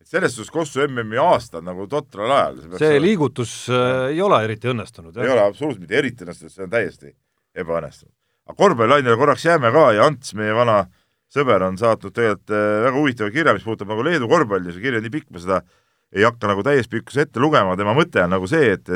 [0.00, 2.60] et selles suhtes Kossu MM-i aasta on nagu totral ajal.
[2.78, 5.16] see, liigutus äh, ei ole eriti õnnestunud.
[5.16, 7.14] ei ole absoluutselt mitte eriti õnnestunud, see on täiesti
[7.54, 8.12] ebaõnnestunud.
[8.48, 10.84] aga korvpallilainele korraks jääme ka ja Ants, meie vana
[11.34, 15.00] sõber, on saatnud tegelikult äh, väga huvitava kirja, mis puudutab nagu Leedu korvpalli, see kiri
[15.00, 15.60] on nii pikk, ma seda
[16.14, 18.90] ei hakka nagu täies pikkuses ette lugema, tema mõte on nagu see, et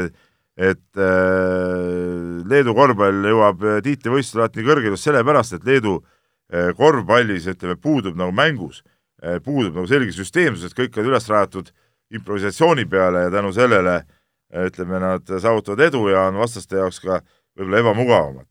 [0.59, 7.47] et äh, Leedu korvpall jõuab tiitlivõistlusel alati nii kõrgele just sellepärast, et Leedu äh, korvpallis,
[7.55, 8.83] ütleme, puudub nagu mängus
[9.23, 11.71] äh,, puudub nagu selge süsteemsus, et kõik on üles rajatud
[12.11, 17.23] improvisatsiooni peale ja tänu sellele äh, ütleme, nad saavutavad edu ja on vastaste jaoks ka
[17.55, 18.51] võib-olla ebamugavamad.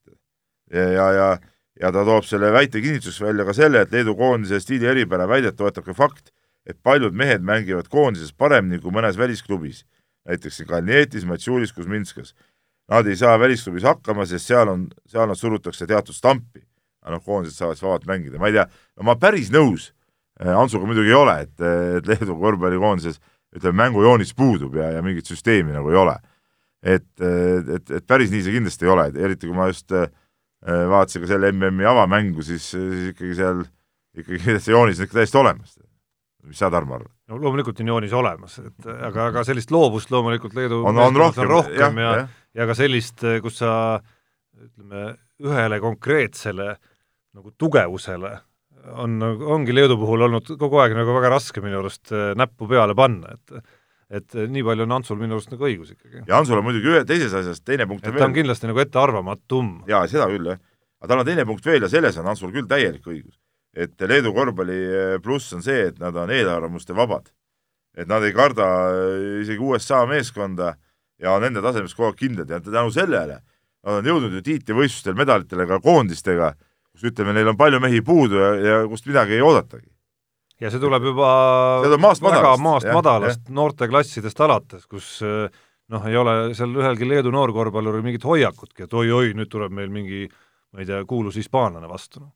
[0.72, 1.30] ja, ja, ja
[1.82, 5.58] ja ta toob selle väite kinnituseks välja ka selle, et Leedu koondise stiili eripära väidet
[5.58, 6.32] toetab ka fakt,
[6.66, 9.84] et paljud mehed mängivad koondises paremini kui mõnes välisklubis,
[10.28, 12.34] näiteks Kalnietis, Matšulis, Kuzminskas.
[12.92, 16.64] Nad ei saa välisklubis hakkama, sest seal on, seal nad surutakse teatud stampi.
[17.08, 18.66] aga noh, koondised saavad siis vabalt mängida, ma ei tea,
[19.00, 19.94] no ma päris nõus
[20.42, 23.22] äh, Antsuga muidugi ei ole, et, et Leedu korvpallikoondises
[23.56, 26.18] ütleme, mängujoonis puudub ja, ja mingit süsteemi nagu ei ole.
[26.84, 30.10] et, et, et päris nii see kindlasti ei ole, eriti kui ma just äh,
[30.68, 33.64] vaatasin ka selle MM-i avamängu, siis, siis ikkagi seal
[34.18, 35.78] ikkagi see joonis on ikka täiesti olemas
[36.46, 37.12] mis sa, Tarmo, arvad?
[37.28, 41.46] no loomulikult on joonis olemas, et aga, aga sellist loovust loomulikult Leedu on, on rohkem,
[41.46, 42.28] on rohkem jah, ja, ja,
[42.62, 43.72] ja ka sellist, kus sa
[44.58, 45.10] ütleme,
[45.44, 46.76] ühele konkreetsele
[47.38, 48.38] nagu tugevusele
[48.96, 49.18] on,
[49.58, 53.36] ongi Leedu puhul olnud kogu aeg nagu väga raske minu arust äh, näppu peale panna,
[53.36, 53.60] et
[54.08, 56.22] et nii palju on Antsul minu arust nagu õigus ikkagi.
[56.30, 59.74] ja Antsul on muidugi ühe, teises asjas teine punkt et ta on kindlasti nagu ettearvamatum.
[59.90, 60.62] jaa, seda küll, jah.
[61.02, 63.36] aga tal on teine punkt veel ja selles on Antsul küll täielik õigus
[63.78, 67.30] et Leedu korvpalli eh, pluss on see, et nad on eelarvamuste vabad.
[67.98, 70.76] et nad ei karda eh, isegi USA meeskonda
[71.22, 73.40] ja on enda tasemes kogu aeg kindlad ja tänu sellele
[73.88, 76.52] nad on jõudnud ju tiitlivõistlustel medalitele ka koondistega,
[76.92, 79.90] kus ütleme, neil on palju mehi puudu ja, ja kust midagi ei oodatagi.
[80.62, 81.30] ja see tuleb juba
[81.84, 85.48] see tuleb maast väga madalast, maast jah, madalast noorteklassidest alates, kus eh,
[85.94, 90.26] noh, ei ole seal ühelgi Leedu noorkorvpalluril mingit hoiakutki, et oi-oi, nüüd tuleb meil mingi
[90.74, 92.26] ma ei tea, kuulus hispaanlane vastu.
[92.26, 92.34] noh.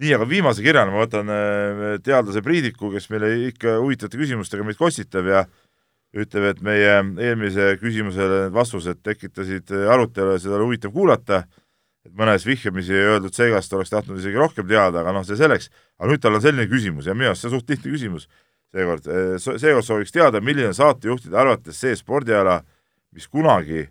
[0.00, 4.78] Nii, aga viimase kirjana ma võtan äh, teadlase Priidiku, kes meile ikka huvitavate küsimustega meid
[4.80, 5.42] kostitab ja
[6.12, 11.42] ütleb, et meie eelmise küsimusele need vastused tekitasid äh, arutelu ja seda oli huvitav kuulata,
[12.06, 15.70] et mõnes vihjamisi öeldud segast oleks tahtnud isegi rohkem teada, aga noh, see selleks,
[16.00, 18.28] aga nüüd tal on selline küsimus ja minu arust see on suht lihtne küsimus.
[18.72, 22.62] Seekord, äh, seekord sooviks teada, milline saatejuhtide arvates see spordiala,
[23.12, 23.86] mis kunagi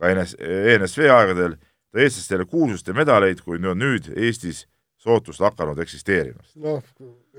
[0.00, 1.58] ka NS-, ENSV aegadel
[1.92, 4.64] tõi eestlastele kuulsust ja medaleid, nüüd, nüüd Eestis
[5.02, 6.52] sootust hakanud eksisteerimas.
[6.62, 6.82] noh,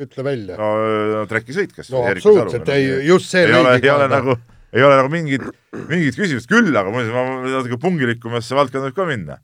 [0.02, 0.58] ütle välja.
[0.60, 0.72] no,
[1.14, 4.38] no trekisõit, kas no absoluutselt, ei, just see ei ole, ei ole nagu,
[4.74, 5.48] ei ole nagu mingit,
[5.88, 9.40] mingit küsimust, küll aga muuseas, ma natuke pungilikumasse valdkonda võib ka minna.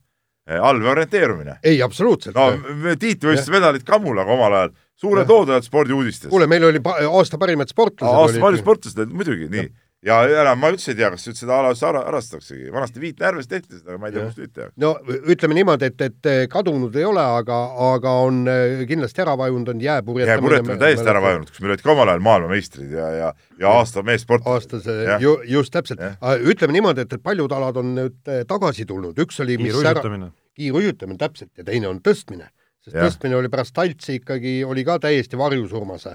[0.50, 1.60] allvee orienteerumine.
[1.64, 2.36] ei, absoluutselt.
[2.36, 6.32] no tiitlivõistluse medalid Kammulaga omal ajal, suured lood olid spordiuudistes.
[6.32, 8.24] kuule, meil oli pa aasta parimad sportlased.
[8.24, 11.72] aasta parimad sportlased, muidugi, nii ja enam ma üldse ei tea, kas üldse seda ala
[11.74, 14.76] üldse harrastataksegi, vanasti Viit Närves tehti seda, aga ma ei tea, kust nüüd tehakse.
[14.80, 14.92] no
[15.34, 17.58] ütleme niimoodi, et, et kadunud ei ole, aga,
[17.90, 20.38] aga on äh, kindlasti ära vajunud, on jääpurjetamine.
[20.38, 24.06] jääpurjetamine täiesti ära vajunud, kus meil olid ka omal ajal maailmameistrid ja, ja, ja aasta
[24.08, 24.80] meessportlased.
[24.80, 26.06] aastase, ju, just täpselt.
[26.54, 30.32] ütleme niimoodi, et, et paljud alad on nüüd tagasi tulnud, üks oli kiirujutamine.
[30.56, 32.48] kiirujutamine, täpselt, ja teine on tõstmine.
[32.88, 33.04] sest ja.
[33.04, 36.08] tõstmine oli pärast taltsi ikkagi, oli ka täiesti varjusurmas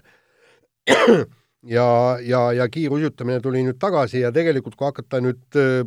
[1.69, 5.85] ja, ja, ja kiiruisutamine tuli nüüd tagasi ja tegelikult, kui hakata nüüd äh,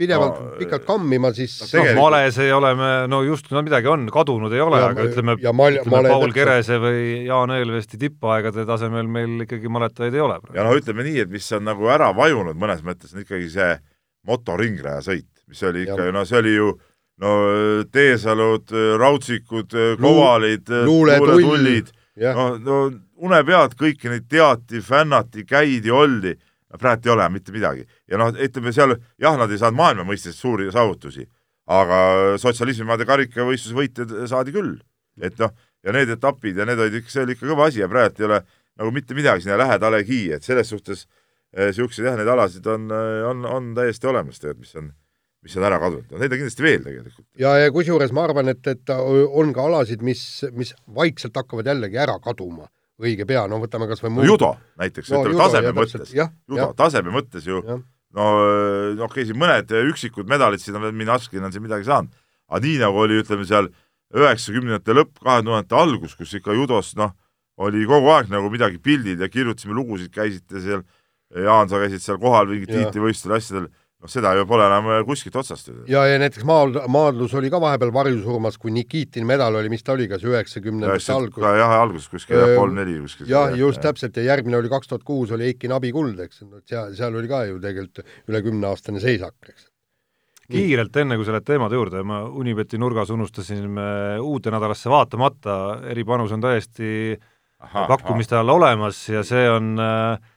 [0.00, 2.00] pidevalt no, pikalt kammima, siis no, tegelikult...
[2.00, 6.02] males ei ole me, no justkui no midagi on, kadunud ei ole, aga ütleme, ütleme
[6.08, 6.34] Paul.
[6.36, 10.38] Kerese või Jaan Eelvesti tippaegade tasemel meil ikkagi maletajaid ei ole.
[10.56, 13.74] ja no ütleme nii, et mis on nagu ära vajunud mõnes mõttes, on ikkagi see
[14.28, 16.72] motoringrajasõit, mis oli ikka ju, no see oli ju
[17.20, 17.36] no
[17.92, 21.92] Teesalud, Rautsikud, Kovalid, luuletullid,
[22.24, 22.82] no, no
[23.20, 26.34] une pealt kõiki neid teati, fännati, käidi, oldi,
[26.78, 27.86] praegu ei ole mitte midagi.
[28.08, 31.26] ja noh, ütleme seal, jah, nad ei saanud maailma mõistes suuri saavutusi,
[31.70, 34.78] aga sotsialismimaade karikavõistluse võitjad saadi küll.
[35.20, 35.52] et noh,
[35.84, 38.40] ja need etapid ja need olid see oli ikka kõva asi ja praegu ei ole
[38.80, 41.06] nagu mitte midagi sinna lähedalegi, et selles suhtes
[41.56, 42.90] niisuguseid eh, jah, neid alasid on,
[43.26, 44.90] on, on täiesti olemas tegelikult, mis on
[45.40, 47.26] mis on ära kadunud, neid on kindlasti veel tegelikult.
[47.40, 51.98] ja, ja kusjuures ma arvan, et, et on ka alasid, mis, mis vaikselt hakkavad jällegi
[52.00, 52.68] ära kaduma
[53.00, 57.14] õige pea, no võtame kas või no, judo näiteks no,, ütleme taseme mõttes, judo taseme
[57.14, 58.26] mõttes ju, no,
[58.96, 62.12] okei okay,, siin mõned üksikud medalid, siin on veel Minaskin on siin midagi saanud,
[62.50, 63.70] aga nii nagu oli, ütleme seal
[64.16, 67.14] üheksakümnendate lõpp, kahe tuhandete algus, kus ikka judos noh,
[67.60, 70.86] oli kogu aeg nagu midagi pildid ja kirjutasime lugusid, käisite seal,
[71.30, 73.68] Jaan, sa käisid seal kohal mingit tiitlivõistlustel, asjadel
[74.00, 75.70] noh, seda ju pole enam äh, kuskilt otsast.
[75.90, 79.94] ja, ja näiteks maal, maadlus oli ka vahepeal varjusurmas, kui Nikitin medal oli, mis ta
[79.96, 81.44] oli, kas üheksakümnendate algus?
[81.60, 83.28] jah, alguses kuskil jah, kolm-neli kuskil.
[83.30, 83.88] jah, just ja.
[83.90, 87.30] täpselt ja järgmine oli kaks tuhat kuus oli Eiki Nabi kuld, eks, seal, seal oli
[87.30, 89.68] ka ju tegelikult üle kümneaastane seisak, eks.
[90.50, 93.76] kiirelt, enne kui sa lähed teemade juurde, ma Unibeti nurgas unustasin
[94.24, 95.60] uude nädalasse vaatamata,
[95.92, 97.20] eripanus on täiesti
[97.60, 100.30] pakkumiste all olemas ja see on äh,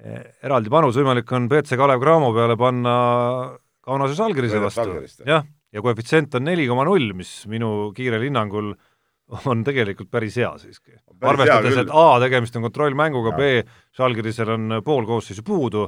[0.00, 2.94] eraldi panus võimalik on BC Kalev Cramo peale panna
[3.84, 8.72] Kaunase Žalgirise vastu, jah, ja koefitsient on neli koma null, mis minu kiirel hinnangul
[9.50, 10.96] on tegelikult päris hea siiski.
[11.22, 13.50] arvestades, et A, tegemist on kontrollmänguga, B,
[13.96, 15.86] Žalgirisel on pool koosseisu puudu,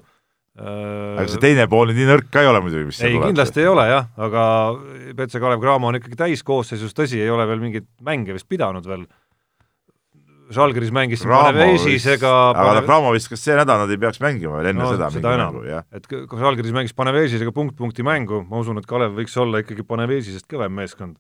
[0.53, 3.87] aga see teine pool nii nõrk ka ei ole muidugi, mis ei, kindlasti ei ole
[3.89, 4.45] jah, aga
[5.17, 9.07] BC Kalev Cramo on ikkagi täiskoosseisus, tõsi, ei ole veel mingeid mänge vist pidanud veel.
[10.53, 12.81] Žalgiris mängis Panevežisega aga Pane...
[12.89, 15.61] Cramo vist, kas see nädal nad ei peaks mängima veel enne no, seda, seda enam,
[15.95, 20.49] et kui Žalgiris mängis Panevežisega punkt-punkti mängu, ma usun, et Kalev võiks olla ikkagi Panevežisest
[20.51, 21.17] kõvem meeskond.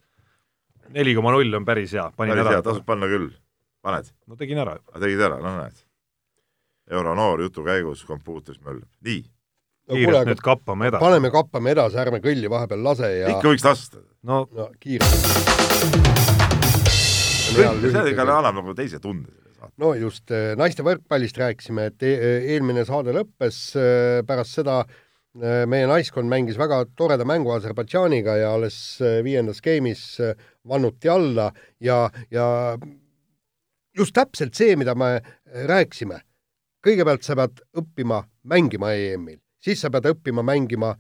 [0.93, 2.66] neli koma null on päris hea, panin päris ära.
[2.66, 3.31] tasub panna küll,
[3.85, 4.12] paned?
[4.27, 4.77] no tegin ära.
[4.99, 5.81] tegid ära, no näed
[6.91, 9.95] euronoor jutu käigus kompuutris möllab, nii no,.
[9.95, 11.05] kiirelt nüüd kappame edasi.
[11.05, 14.05] paneme kappame edasi, ärme kõlli vahepeal lase ja ikka võiks lasta.
[14.23, 16.41] no, no kiirelt.
[17.53, 19.42] Ikka annab nagu teise tunde
[19.80, 22.12] no just, äh, naiste võrkpallist rääkisime, et e
[22.55, 28.53] eelmine saade lõppes, äh, pärast seda äh, meie naiskond mängis väga toreda mängu Aserbaidžaaniga ja
[28.57, 28.76] alles
[29.24, 30.05] viiendas game'is
[30.68, 31.50] vannuti alla
[31.80, 32.46] ja, ja
[33.96, 35.18] just täpselt see, mida me
[35.68, 36.22] rääkisime
[36.82, 40.96] kõigepealt sa pead õppima mängima EM-il, siis sa pead õppima mängima,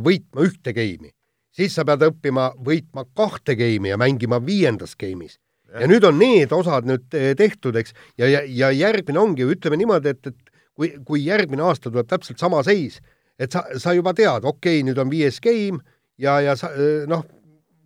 [0.00, 1.10] võitma ühte geimi,
[1.52, 5.36] siis sa pead õppima võitma kahte geimi ja mängima viiendas geimis.
[5.72, 7.06] Ja nüüd on need osad nüüd
[7.38, 11.90] tehtud, eks, ja, ja, ja järgmine ongi, ütleme niimoodi, et, et kui, kui järgmine aasta
[11.90, 13.00] tuleb täpselt sama seis,
[13.38, 15.82] et sa, sa juba tead, okei okay,, nüüd on viies game
[16.18, 16.70] ja, ja sa
[17.10, 17.26] noh,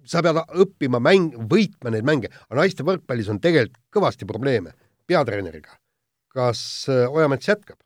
[0.06, 4.76] sa pead õppima mäng, võitma neid mänge, aga naiste võrkpallis on tegelikult kõvasti probleeme
[5.10, 5.80] peatreeneriga
[6.34, 7.78] kas äh, Ojamets jätkab?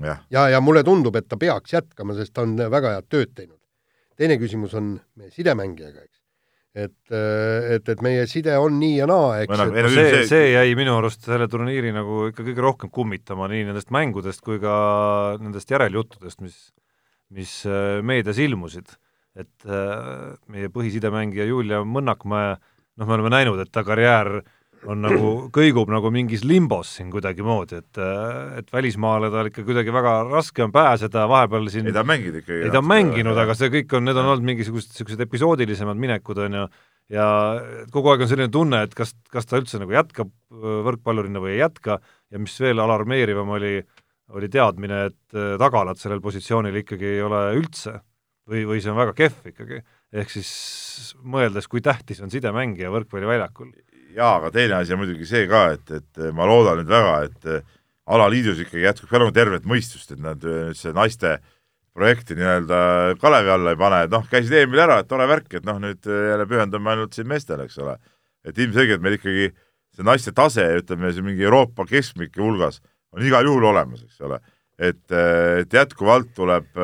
[0.00, 3.34] ja, ja, ja mulle tundub, et ta peaks jätkama, sest ta on väga head tööd
[3.34, 3.58] teinud.
[4.16, 6.19] teine küsimus on meie sidemängijaga, eks.
[6.74, 9.54] Et, äh, et, et meie side on nii ja naa, eks.
[9.58, 13.90] No, see, see jäi minu arust selle turniiri nagu ikka kõige rohkem kummitama nii nendest
[13.94, 14.74] mängudest kui ka
[15.42, 16.60] nendest järeljuttudest, mis,
[17.34, 18.98] mis äh, meedias ilmusid.
[19.40, 19.62] et
[20.50, 22.56] meie põhisidemängija Julia Mõnnakmäe,
[22.98, 24.48] noh, me oleme näinud, et ta karjäär äh,
[24.88, 28.00] on nagu, kõigub nagu mingis limbos siin kuidagimoodi, et
[28.60, 32.40] et välismaale tal ikka kuidagi väga raske on pääseda, vahepeal siin ei ta on mänginud
[32.40, 32.62] ikkagi.
[32.66, 36.40] ei ta on mänginud, aga see kõik on, need on olnud mingisugused niisugused episoodilisemad minekud,
[36.46, 36.66] on ju,
[37.16, 37.26] ja
[37.92, 40.30] kogu aeg on selline tunne, et kas, kas ta üldse nagu jätkab
[40.88, 41.98] võrkpallurina või ei jätka
[42.30, 43.80] ja mis veel alarmeerivam oli,
[44.36, 47.98] oli teadmine, et tagalat sellel positsioonil ikkagi ei ole üldse
[48.50, 49.82] või, või see on väga kehv ikkagi.
[50.10, 50.50] ehk siis
[51.22, 53.70] mõeldes, kui tähtis on sidemängija võrkpalliväljakul
[54.16, 57.48] jaa, aga teine asi on muidugi see ka, et, et ma loodan nüüd väga, et
[57.50, 57.78] eh,
[58.10, 61.38] alaliidus ikkagi jätkub ka nagu tervet mõistust, et nad nüüd see naiste
[61.96, 62.80] projekti nii-öelda
[63.20, 66.06] kalevi alla ei pane, et noh, käisid eelmine ära, et tore värk, et noh, nüüd
[66.08, 67.98] eh, jälle pühendume ainult siin meestele, eks ole.
[68.46, 69.50] et ilmselgelt meil ikkagi
[69.96, 72.78] see naiste tase, ütleme, see mingi Euroopa keskmike hulgas
[73.12, 74.40] on igal juhul olemas, eks ole.
[74.78, 76.78] et, eh, et jätkuvalt tuleb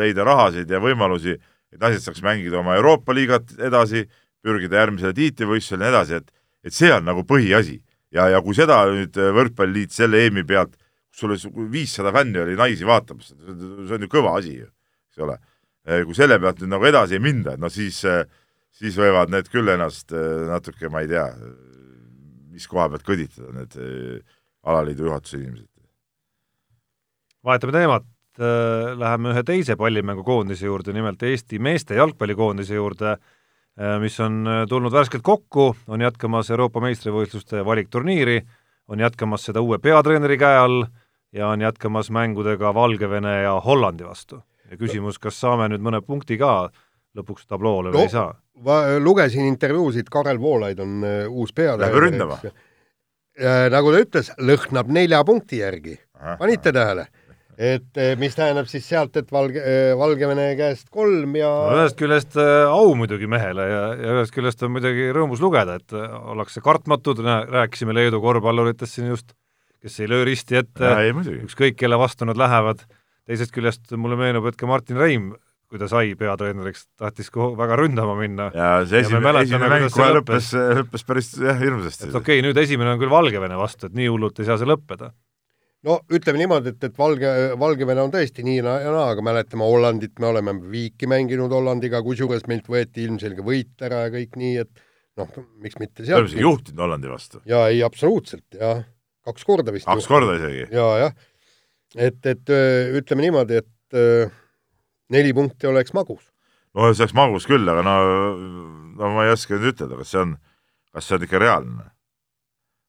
[0.00, 1.36] leida rahasid ja võimalusi,
[1.74, 4.06] et naised saaks mängida oma Euroopa liigat edasi
[4.44, 6.34] pürgida järgmisele tiitlivõistlusele ja nii edasi, et
[6.64, 7.80] et see on nagu põhiasi.
[8.14, 10.76] ja, ja kui seda nüüd äh, Võrkpalliliit selle EM-i pealt,
[11.10, 14.70] kus sul viissada fänni oli naisi vaatamas, see on ju kõva asi ju,
[15.10, 15.36] eks ole.
[15.84, 18.22] Äh, kui selle pealt nüüd nagu edasi ei minda, et no siis, äh,
[18.74, 21.26] siis võivad need küll ennast natuke, ma ei tea,
[22.54, 23.76] mis koha pealt kõditada, need
[24.64, 25.68] alaliidu juhatuse inimesed.
[27.44, 28.06] vahetame teemat,
[28.98, 33.18] läheme ühe teise pallimängukoondise juurde, nimelt Eesti meeste jalgpallikoondise juurde
[34.00, 38.40] mis on äh, tulnud värskelt kokku, on jätkamas Euroopa meistrivõistluste valikturniiri,
[38.88, 40.84] on jätkamas seda uue peatreeneri käe all
[41.34, 44.42] ja on jätkamas mängudega Valgevene ja Hollandi vastu.
[44.70, 46.70] ja küsimus, kas saame nüüd mõne punkti ka
[47.18, 48.34] lõpuks tabloole no, või ei saa?
[49.02, 51.90] lugesin intervjuusid, Karel Voolaid on uus peatreener.
[51.90, 52.38] Läheb ründama?
[53.74, 55.98] nagu ta ütles, lõhnab nelja punkti järgi.
[56.38, 57.08] panite tähele?
[57.58, 61.98] Et eh, mis tähendab siis sealt, et Valge, eh, Valgevene käest kolm ja no ühest
[61.98, 66.62] küljest äh, au muidugi mehele ja, ja ühest küljest on muidugi rõõmus lugeda, et ollakse
[66.64, 69.34] kartmatud, rääkisime Leedu korvpalluritest siin just,
[69.84, 70.94] kes ei löö risti ette,
[71.44, 72.84] ükskõik kelle vastu nad lähevad,
[73.28, 75.34] teisest küljest mulle meenub, et ka Martin Reim,
[75.70, 78.50] kui ta sai peatreeneriks, tahtis väga ründama minna.
[78.54, 80.50] ja see esimene, esimene mäng kohe lõppes,
[80.80, 82.10] lõppes päris jah, hirmsasti.
[82.10, 85.14] okei okay,, nüüd esimene on küll Valgevene vastu, et nii hullult ei saa see lõppeda
[85.84, 87.30] no ütleme niimoodi, et, et Valge,
[87.60, 92.46] Valgevene on tõesti nii ja naa, aga mäletame Hollandit, me oleme viiki mänginud Hollandiga, kusjuures
[92.50, 94.84] meilt võeti ilmselge võit ära ja kõik nii, et
[95.20, 95.30] noh,
[95.62, 97.42] miks mitte oleme juhtinud Hollandi vastu.
[97.48, 98.84] jaa, ei absoluutselt, jah.
[99.28, 99.88] kaks korda vist.
[99.88, 100.68] kaks korda isegi?
[100.74, 101.18] jaa, jah.
[101.96, 102.54] et, et
[103.00, 103.98] ütleme niimoodi, et
[105.14, 106.30] neli punkti oleks magus.
[106.74, 107.98] no see oleks magus küll, aga no,
[108.98, 110.38] no ma ei oska nüüd ütelda, kas see on,
[110.94, 111.90] kas see on ikka reaalne.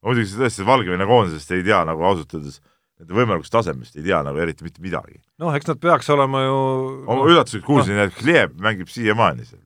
[0.05, 2.61] muidugi tõesti Valgevene koondisest ei tea nagu ausalt öeldes
[3.01, 5.19] nende võimalikust tasemest ei tea nagu eriti mitte midagi.
[5.41, 6.57] noh, eks nad peaks olema ju
[7.03, 9.63] oma no, üllatuseks kuulsin no., et Gleb mängib siiamaani seal.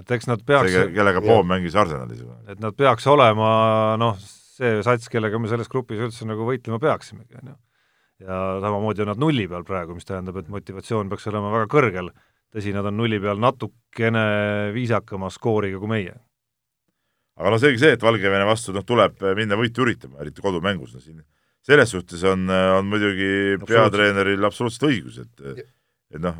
[0.00, 2.24] et eks nad peaks see, kellega Poom mängis Arsenalis.
[2.48, 3.50] et nad peaks olema
[4.00, 4.16] noh,
[4.56, 7.56] see sats, kellega me selles grupis üldse nagu võitlema peaksimegi, on ju.
[8.24, 12.12] ja samamoodi on nad nulli peal praegu, mis tähendab, et motivatsioon peaks olema väga kõrgel.
[12.54, 14.24] tõsi, nad on nulli peal natukene
[14.72, 16.16] viisakama skooriga kui meie.
[17.36, 21.04] aga no selge see, et Valgevene vastu noh, tuleb minna võitu üritama, eriti kodumängus, no
[21.04, 21.20] siin
[21.64, 25.64] selles suhtes on, on muidugi peatreeneril absoluutselt õigus, et
[26.14, 26.36] et noh,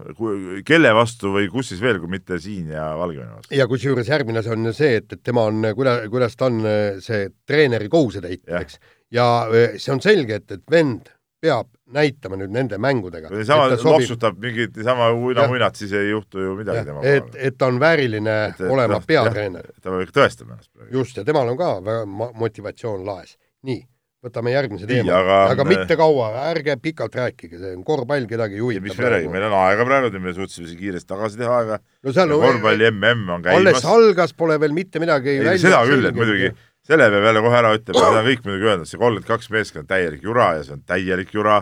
[0.66, 3.54] kelle vastu või kus siis veel, kui mitte siin ja Valgevene vastu.
[3.56, 6.60] ja kusjuures järgmine asi on see, et, et tema on, kuidas, kuidas ta on
[7.02, 8.78] see treeneri kohusetäitja, eks.
[9.14, 9.26] ja
[9.74, 11.10] see on selge, et, et vend
[11.44, 13.28] peab näitama nüüd nende mängudega.
[13.28, 17.16] kui niisama loksutab mingit niisama uina-uinat, siis ei juhtu ju midagi temaga.
[17.16, 19.68] et, et ta on vääriline et, et, olema ta, peatreener.
[19.80, 20.92] ta peab ikka tõestama ennast praegu.
[21.00, 23.36] just, ja temal on ka väga motivatsioon laes.
[23.68, 23.82] nii,
[24.24, 25.18] võtame järgmise teema.
[25.18, 25.76] aga, aga me...
[25.76, 28.84] mitte kaua, ärge pikalt rääkige, see on korvpall, kedagi ei huvita.
[28.86, 32.38] mis me räägime, meil on aega praegu, me suutsime siin kiiresti tagasi teha aega no.
[32.42, 33.60] korvpalli MM on käimas.
[33.60, 36.54] alles algas, pole veel mitte midagi ei, seda küll, et muidugi
[36.84, 39.94] selle peab jälle kohe ära ütlema, seda on kõik muidugi öelnud, see kolmkümmend kaks meeskonda
[39.94, 41.60] täielik jura ja see on täielik jura,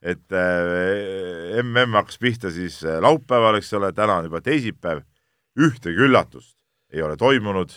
[0.00, 5.04] et äh, MM hakkas pihta siis äh, laupäeval, eks ole, täna on juba teisipäev,
[5.60, 6.56] ühtegi üllatust
[6.92, 7.72] ei ole toimunud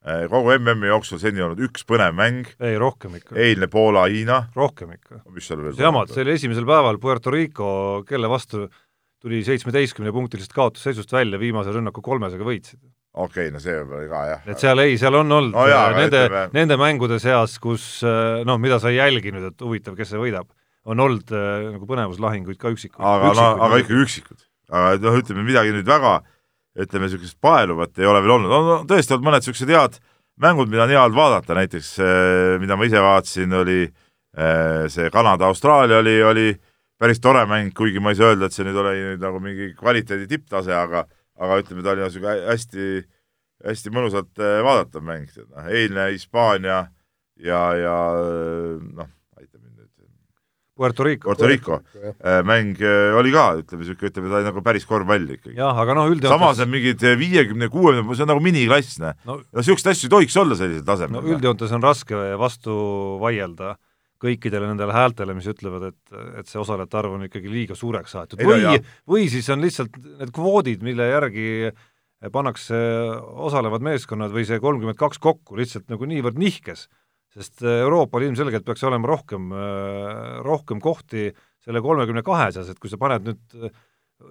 [0.00, 2.46] kogu MM-i jooksul seni olnud üks põnev mäng.
[2.60, 3.34] ei, rohkem ikka.
[3.36, 4.46] eilne Poola-Hiina.
[4.56, 5.20] rohkem ikka.
[5.34, 7.72] mis seal veel jamad, see oli esimesel päeval Puerto Rico,
[8.08, 8.64] kelle vastu
[9.20, 12.80] tuli seitsmeteistkümne punktilisest kaotusseisust välja, viimase rünnaku kolmesega võitsid
[13.12, 14.42] okei okay,, no see oli ka jah.
[14.46, 18.42] et seal ei, seal on olnud no jaa, äh, nende nende mängude seas, kus äh,
[18.46, 20.46] noh, mida sa ei jälginud, et huvitav, kes see võidab,
[20.86, 23.02] on olnud äh, nagu põnevuslahinguid ka üksikuid.
[23.02, 24.44] aga üksikud, no, aga ikka üksikud.
[24.70, 26.20] aga noh, ütleme midagi nüüd väga,
[26.78, 29.98] ütleme niisugust paeluvat ei ole veel olnud, on tõesti olnud mõned niisugused head
[30.40, 31.94] mängud, mida on hea olnud vaadata, näiteks
[32.62, 33.80] mida ma ise vaatasin, oli
[34.88, 36.46] see Kanada-Austraalia oli, oli
[37.00, 39.72] päris tore mäng, kuigi ma ei saa öelda, et see nüüd oli nüüd nagu mingi
[39.78, 41.06] kvaliteedi tipptase, aga
[41.40, 42.88] aga ütleme, ta oli niisugune hästi,
[43.64, 46.82] hästi mõnusalt äh, vaadatav mäng, noh, eilne Hispaania
[47.40, 47.96] ja, ja
[49.00, 49.08] noh.
[50.80, 51.28] Puerto Rico.
[51.28, 55.36] Puerto Rico äh, mäng äh, oli ka, ütleme niisugune, ütleme ta oli nagu päris korvpall
[55.36, 55.58] ikkagi.
[55.58, 59.18] jah, aga noh, üldjoontes samas on mingid viiekümne, kuuekümne, see on nagu miniklass, noh.
[59.28, 61.20] no niisuguseid asju ei tohiks olla sellisel tasemel.
[61.20, 62.80] no üldjoontes on raske vastu
[63.20, 63.76] vaielda
[64.20, 68.42] kõikidele nendele häältele, mis ütlevad, et, et see osalejate arv on ikkagi liiga suureks aetud
[68.44, 71.46] või, või siis on lihtsalt need kvoodid, mille järgi
[72.28, 72.76] pannakse
[73.48, 76.88] osalevad meeskonnad või see kolmkümmend kaks kokku lihtsalt nagu niivõrd nihkes,
[77.34, 79.52] sest Euroopal ilmselgelt peaks olema rohkem,
[80.42, 81.28] rohkem kohti
[81.62, 83.58] selle kolmekümne kahe seas, et kui sa paned nüüd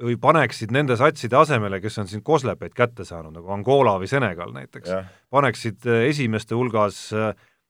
[0.04, 4.52] või paneksid nende satside asemele, kes on siin koslepeid kätte saanud, nagu Angola või Senegal
[4.54, 4.91] näiteks,
[5.34, 7.08] paneksid esimeste hulgas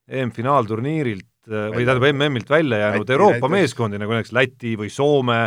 [0.10, 3.52] EM-finaalturniirilt Äh, või tähendab MM-ilt välja jäänud Läti, Euroopa näiteks.
[3.52, 5.40] meeskondi, nagu näiteks Läti või Soome,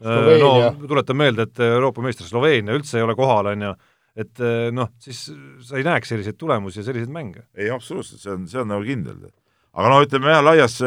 [0.00, 0.52] äh, no
[0.88, 3.72] tuletan meelde, et Euroopa meister Sloveenia üldse ei ole kohal, on ju,
[4.18, 5.24] et äh, noh, siis
[5.64, 7.46] sa ei näeks selliseid tulemusi ja selliseid mänge.
[7.56, 9.24] ei, absoluutselt, see on, see on nagu kindel.
[9.72, 10.78] aga no ütleme jah, laias,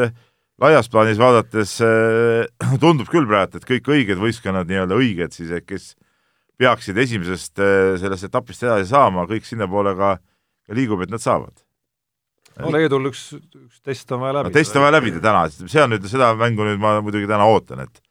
[0.62, 2.46] laias plaanis vaadates äh,
[2.82, 5.94] tundub küll praegu, et kõik õiged võistkonnad, nii-öelda õiged siis, kes
[6.56, 10.16] peaksid esimesest äh, sellest etapist edasi saama, kõik sinnapoole ka,
[10.66, 11.66] ka liigub, et nad saavad
[12.62, 14.56] no Leedul üks, üks test on vaja läbida no,.
[14.56, 17.84] test on vaja läbida täna, see on nüüd, seda mängu nüüd ma muidugi täna ootan,
[17.86, 18.02] et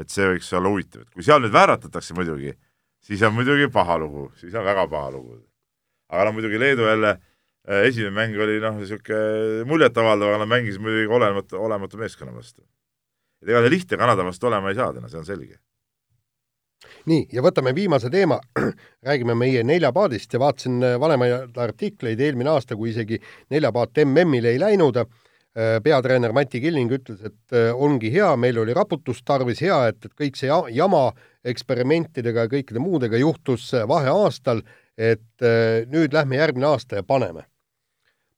[0.00, 2.54] et see võiks olla huvitav, et kui seal nüüd vääratatakse muidugi,
[3.00, 5.40] siis on muidugi paha lugu, siis on väga paha lugu.
[6.10, 10.82] aga noh, muidugi Leedu jälle äh, esimene mäng oli noh, niisugune muljetavaldav, aga nad mängisid
[10.82, 12.62] muidugi olematu, olematu meeskonna vastu.
[13.42, 15.60] et ega lihtne Kanada vastu olema ei saa täna, see on selge
[17.06, 18.40] nii, ja võtame viimase teema,
[19.08, 23.20] räägime meie neljapaadist ja vaatasin äh, vanemaid artikleid eelmine aasta, kui isegi
[23.50, 29.24] neljapaat MM-ile ei läinud, äh, peatreener Mati Killing ütles, et ongi hea, meil oli raputust
[29.24, 31.10] tarvis, hea, et, et kõik see jama
[31.44, 34.60] eksperimentidega ja kõikide muudega juhtus vaheaastal,
[34.98, 35.46] et
[35.88, 37.46] nüüd lähme järgmine aasta ja paneme.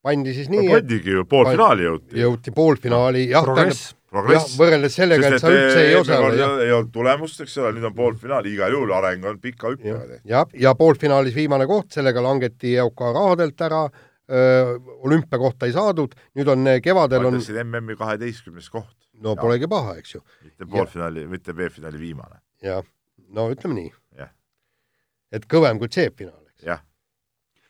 [0.02, 0.76] pandi siis nii no,.
[0.76, 2.20] pandigi ju, poolfinaali jõuti.
[2.20, 4.56] jõuti poolfinaali, jah, tähendab progress.
[4.60, 6.46] võrreldes sellega, et sa üldse ei osale.
[6.66, 10.18] ei olnud tulemust, eks ole, nüüd on poolfinaal, igal juhul areng on pika tehtud.
[10.28, 13.82] jah, ja poolfinaalis viimane koht, sellega langeti EOK rahadelt ära,
[15.08, 18.96] olümpiakohta ei saadud, nüüd on kevadel on MM-i kaheteistkümnes koht.
[19.22, 19.40] no ja.
[19.40, 20.24] polegi paha, eks ju.
[20.44, 22.41] mitte poolfinaali, mitte B-finaali viimane.
[22.62, 22.86] Jah,
[23.34, 23.92] no ütleme nii.
[25.32, 26.66] et kõvem kui C-finaal, eks.
[26.66, 26.82] jah.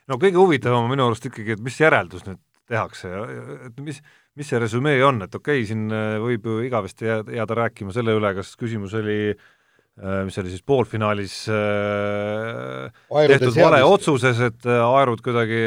[0.07, 3.23] no kõige huvitavam on minu arust ikkagi, et mis järeldus nüüd tehakse ja
[3.67, 3.99] et mis
[4.39, 8.15] mis see resümee on, et okei okay,, siin äh, võib ju igavesti jääda rääkima selle
[8.17, 15.21] üle, kas küsimus oli äh, mis oli siis poolfinaalis äh, tehtud vale otsuses, et aerud
[15.25, 15.59] kuidagi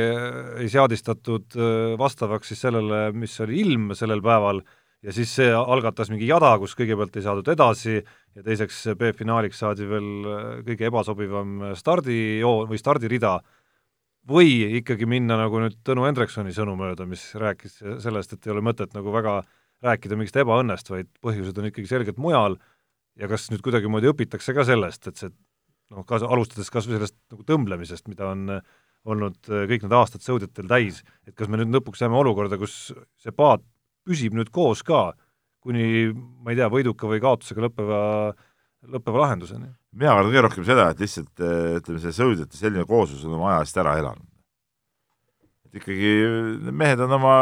[0.65, 1.59] ei seadistatud
[2.01, 4.65] vastavaks siis sellele, mis oli ilm sellel päeval,
[5.07, 9.87] ja siis see algatas mingi jada, kus kõigepealt ei saadud edasi ja teiseks B-finaaliks saadi
[9.87, 10.09] veel
[10.67, 13.37] kõige ebasobivam stardijoon või stardirida.
[14.27, 18.65] Või ikkagi minna nagu nüüd Tõnu Hendriksoni sõnu mööda, mis rääkis sellest, et ei ole
[18.67, 19.37] mõtet nagu väga
[19.87, 22.59] rääkida mingist ebaõnnest, vaid põhjused on ikkagi selgelt mujal.
[23.17, 25.31] Ja kas nüüd kuidagimoodi õpitakse ka sellest, et see
[25.95, 28.75] noh, kas alustades kas või sellest nagu tõmblemisest, mida on äh,
[29.07, 32.91] olnud äh, kõik need aastad sõudjatel täis, et kas me nüüd lõpuks jääme olukorda, kus
[33.23, 33.63] see paat
[34.07, 35.11] püsib nüüd koos ka,
[35.65, 38.01] kuni ma ei tea, võiduka või kaotusega lõppeva,
[38.95, 39.73] lõppeva lahenduseni?
[39.97, 43.55] mina kardan kõige rohkem seda, et lihtsalt äh, ütleme, see sõudjate selline kooslus on oma
[43.55, 44.27] aja eest ära elanud.
[45.69, 46.13] et ikkagi
[46.71, 47.37] mehed on oma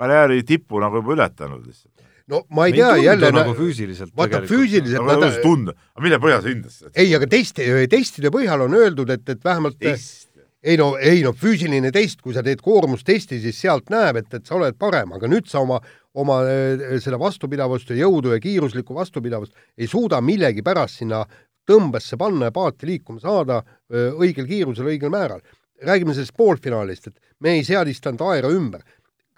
[0.00, 5.04] karjääri tippu nagu juba ületanud lihtsalt no ma ei tea, jälle nagu füüsiliselt vaata füüsiliselt
[5.04, 6.92] nagu nad tunda, aga mille põhjal sa hindasid seda?
[6.94, 10.29] ei, aga testi, testide põhjal on öeldud, et, et vähemalt test.
[10.62, 14.46] Ei no, ei no füüsiline test, kui sa teed koormustesti, siis sealt näeb, et, et
[14.46, 15.80] sa oled parem, aga nüüd sa oma,
[16.20, 21.24] oma eh, seda vastupidavust ja jõudu ja kiiruslikku vastupidavust ei suuda millegipärast sinna
[21.70, 25.40] tõmbesse panna ja paati liikuma saada eh, õigel kiirusel, õigel määral.
[25.80, 28.82] räägime sellest poolfinaalist, et me ei seadistanud aera ümber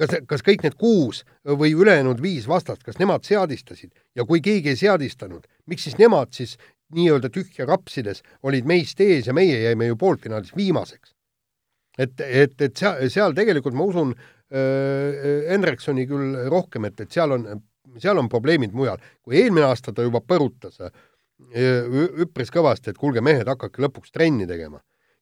[0.01, 4.73] kas, kas kõik need kuus või ülejäänud viis vastast, kas nemad seadistasid ja kui keegi
[4.73, 6.57] ei seadistanud, miks siis nemad siis
[6.97, 11.15] nii-öelda tühja rapsides olid meist ees ja meie jäime ju poolfinaalis viimaseks?
[11.99, 17.37] et, et, et seal, seal tegelikult ma usun äh, Hendriksoni küll rohkem, et, et seal
[17.37, 17.49] on,
[18.01, 19.03] seal on probleemid mujal.
[19.23, 20.95] kui eelmine aasta ta juba põrutas äh,
[22.23, 24.81] üpris kõvasti, et kuulge, mehed, hakake lõpuks trenni tegema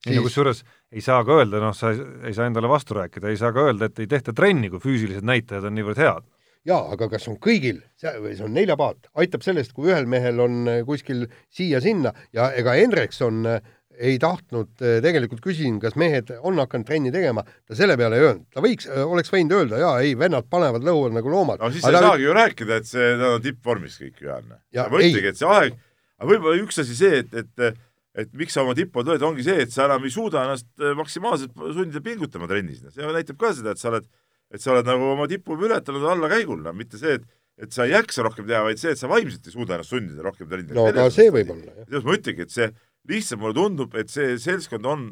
[0.09, 0.63] ei no kusjuures
[0.93, 3.91] ei saa ka öelda, noh, sa ei saa endale vastu rääkida, ei saa ka öelda,
[3.91, 6.29] et ei tehta trenni, kui füüsilised näitajad on niivõrd head.
[6.69, 10.81] Jaa, aga kas on kõigil, see on neljapaat, aitab sellest, kui ühel mehel on äh,
[10.87, 12.13] kuskil siia-sinna.
[12.37, 13.61] Ja ega Hendrikson äh,
[14.01, 18.27] ei tahtnud, äh, tegelikult küsisin, kas mehed on hakanud trenni tegema, ta selle peale ei
[18.29, 21.63] öelnud, ta võiks, oleks võinud öelda, jaa, ei, vennad panevad lõuad nagu loomad.
[21.63, 24.51] no siis sa ei saagi ju rääkida, et see, nad on tippvormis kõik ju, Jaan.
[24.81, 25.79] ma ütlengi, et see aeg,
[26.21, 27.87] aga võib-olla üks asi see, et, et
[28.21, 30.67] et miks sa oma tippu tuled, ongi see, et sa enam ei suuda ennast
[30.99, 34.09] maksimaalselt sundida pingutama trennis, see näitab ka seda, et sa oled,
[34.51, 37.29] et sa oled nagu oma tipu ületanud allakäigul, no mitte see, et
[37.61, 40.25] et sa ei jaksa rohkem teha, vaid see, et sa vaimselt ei suuda ennast sundida
[40.25, 41.89] rohkem trenni no aga see võib olla, jah.
[41.91, 42.69] selles ma ütlengi, et see,
[43.11, 45.03] lihtsalt mulle tundub, et see seltskond on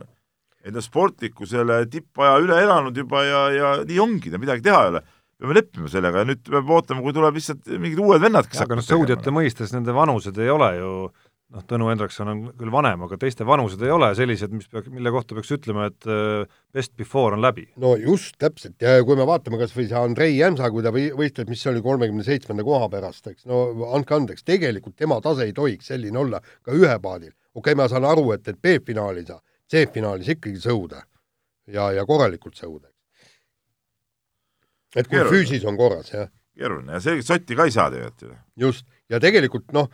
[0.68, 5.04] enda sportliku selle tippaja üle elanud juba ja, ja nii ongi, midagi teha ei ole.
[5.38, 8.80] Peame leppima sellega ja nüüd peame ootama, kui tuleb lihtsalt mingid uued vennad, kes aga
[8.80, 10.94] noh, sõudjate mõistes nende vanused ei ole ju
[11.54, 15.12] noh, Tõnu Hendrikson on küll vanem, aga teiste vanused ei ole sellised, mis peaks, mille
[15.14, 17.68] kohta peaks ütlema, et äh, best before on läbi.
[17.80, 21.50] no just, täpselt, ja kui me vaatame kas või see Andrei Jämsa, kui ta võistleb,
[21.50, 23.64] mis see oli, kolmekümne seitsmenda koha pärast, eks, no
[23.96, 27.32] andke andeks, tegelikult tema tase ei tohiks selline olla ka ühe paadil.
[27.54, 31.02] okei okay,, ma saan aru, et, et B-finaali ei saa, C-finaalis ikkagi sõuda
[31.72, 32.88] ja, ja korralikult sõuda.
[34.96, 35.32] et kui Keeruline.
[35.36, 36.30] füüsis on korras, jah.
[36.56, 38.38] keeruline ja selgelt sotti ka ei saa tegelikult ju.
[38.68, 39.88] just, ja tegelikult noh,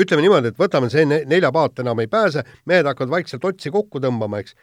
[0.00, 4.02] ütleme niimoodi, et võtame see nelja paat enam ei pääse, mehed hakkavad vaikselt otsi kokku
[4.02, 4.56] tõmbama, eks.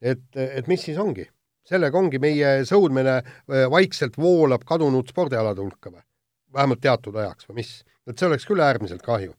[0.00, 1.28] et, et mis siis ongi?
[1.70, 3.20] sellega ongi meie sõudmine
[3.70, 6.02] vaikselt voolab kadunud spordialade hulka või?
[6.54, 7.76] vähemalt teatud ajaks või mis?
[8.08, 9.34] et see oleks küll äärmiselt kahju.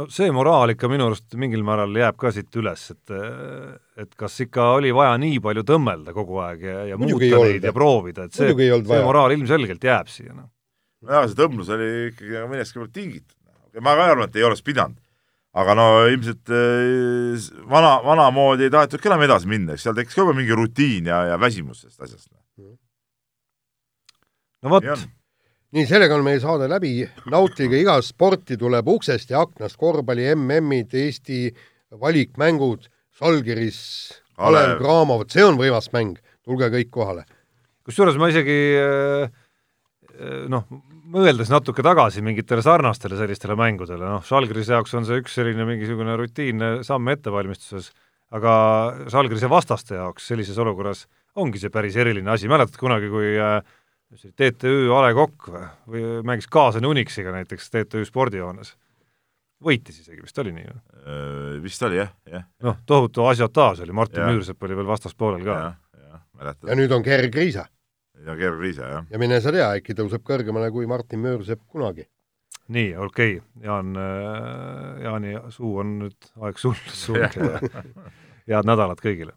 [0.00, 3.14] no see moraal ikka minu arust mingil määral jääb ka siit üles, et
[4.04, 7.68] et kas ikka oli vaja nii palju tõmmelda kogu aeg ja, ja Muidugi muuta neid
[7.70, 10.50] ja proovida, et see, see moraal ilmselgelt jääb siia, noh.
[11.04, 13.38] nojah, see tõmblus oli ikkagi millestki tingitud
[13.82, 15.00] ma ka arvan, et ei oleks pidanud.
[15.54, 20.24] aga no ilmselt äh, vana, vanamoodi ei tahetudki enam edasi minna, eks seal tekkis ka
[20.24, 22.32] juba mingi rutiin ja, ja väsimus sellest asjast.
[24.62, 24.88] no vot.
[25.74, 26.96] nii, sellega on meie saade läbi,
[27.30, 31.46] nautige iga sporti tuleb uksest ja aknast, korvpalli MM-id, Eesti
[32.02, 33.78] valikmängud, Žalgiris,
[34.34, 37.24] Kalev Cramo, vot see on võimas mäng, tulge kõik kohale.
[37.86, 39.30] kusjuures ma isegi äh,
[40.18, 40.66] äh, noh,
[41.14, 46.16] mõeldes natuke tagasi mingitele sarnastele sellistele mängudele, noh, Žalgirise jaoks on see üks selline mingisugune
[46.18, 47.92] rutiinne samm ettevalmistuses,
[48.34, 48.54] aga
[49.12, 51.04] Žalgirise vastaste jaoks sellises olukorras
[51.40, 53.60] ongi see päris eriline asi, mäletad kunagi, kui äh,
[54.14, 58.74] TTÜ A Le Coq või, või mängis kaasani Unixiga näiteks TTÜ spordihoones?
[59.64, 60.74] võitis isegi, vist oli nii ju?
[61.00, 62.42] Äh, vist oli jah, jah.
[62.66, 65.60] noh, tohutu asiotaaž oli, Martin Müürsepp oli veel vastaspoolel ka.
[66.42, 67.68] ja nüüd on Gerg Riisa
[68.26, 69.06] ja Gerg Riise, jah.
[69.10, 72.06] ja mine sa tea, äkki tõuseb kõrgemale kui Martin Möörsepp kunagi.
[72.68, 77.60] nii, okei okay., Jaan, äh, Jaani suu on nüüd aeg sul sulgeda
[78.48, 79.36] head nädalat kõigile!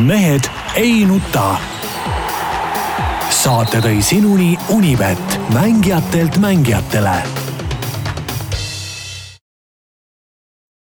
[0.00, 0.48] mehed
[0.80, 1.58] ei nuta.
[3.42, 7.41] saate tõi sinuni Unibet, mängijatelt mängijatele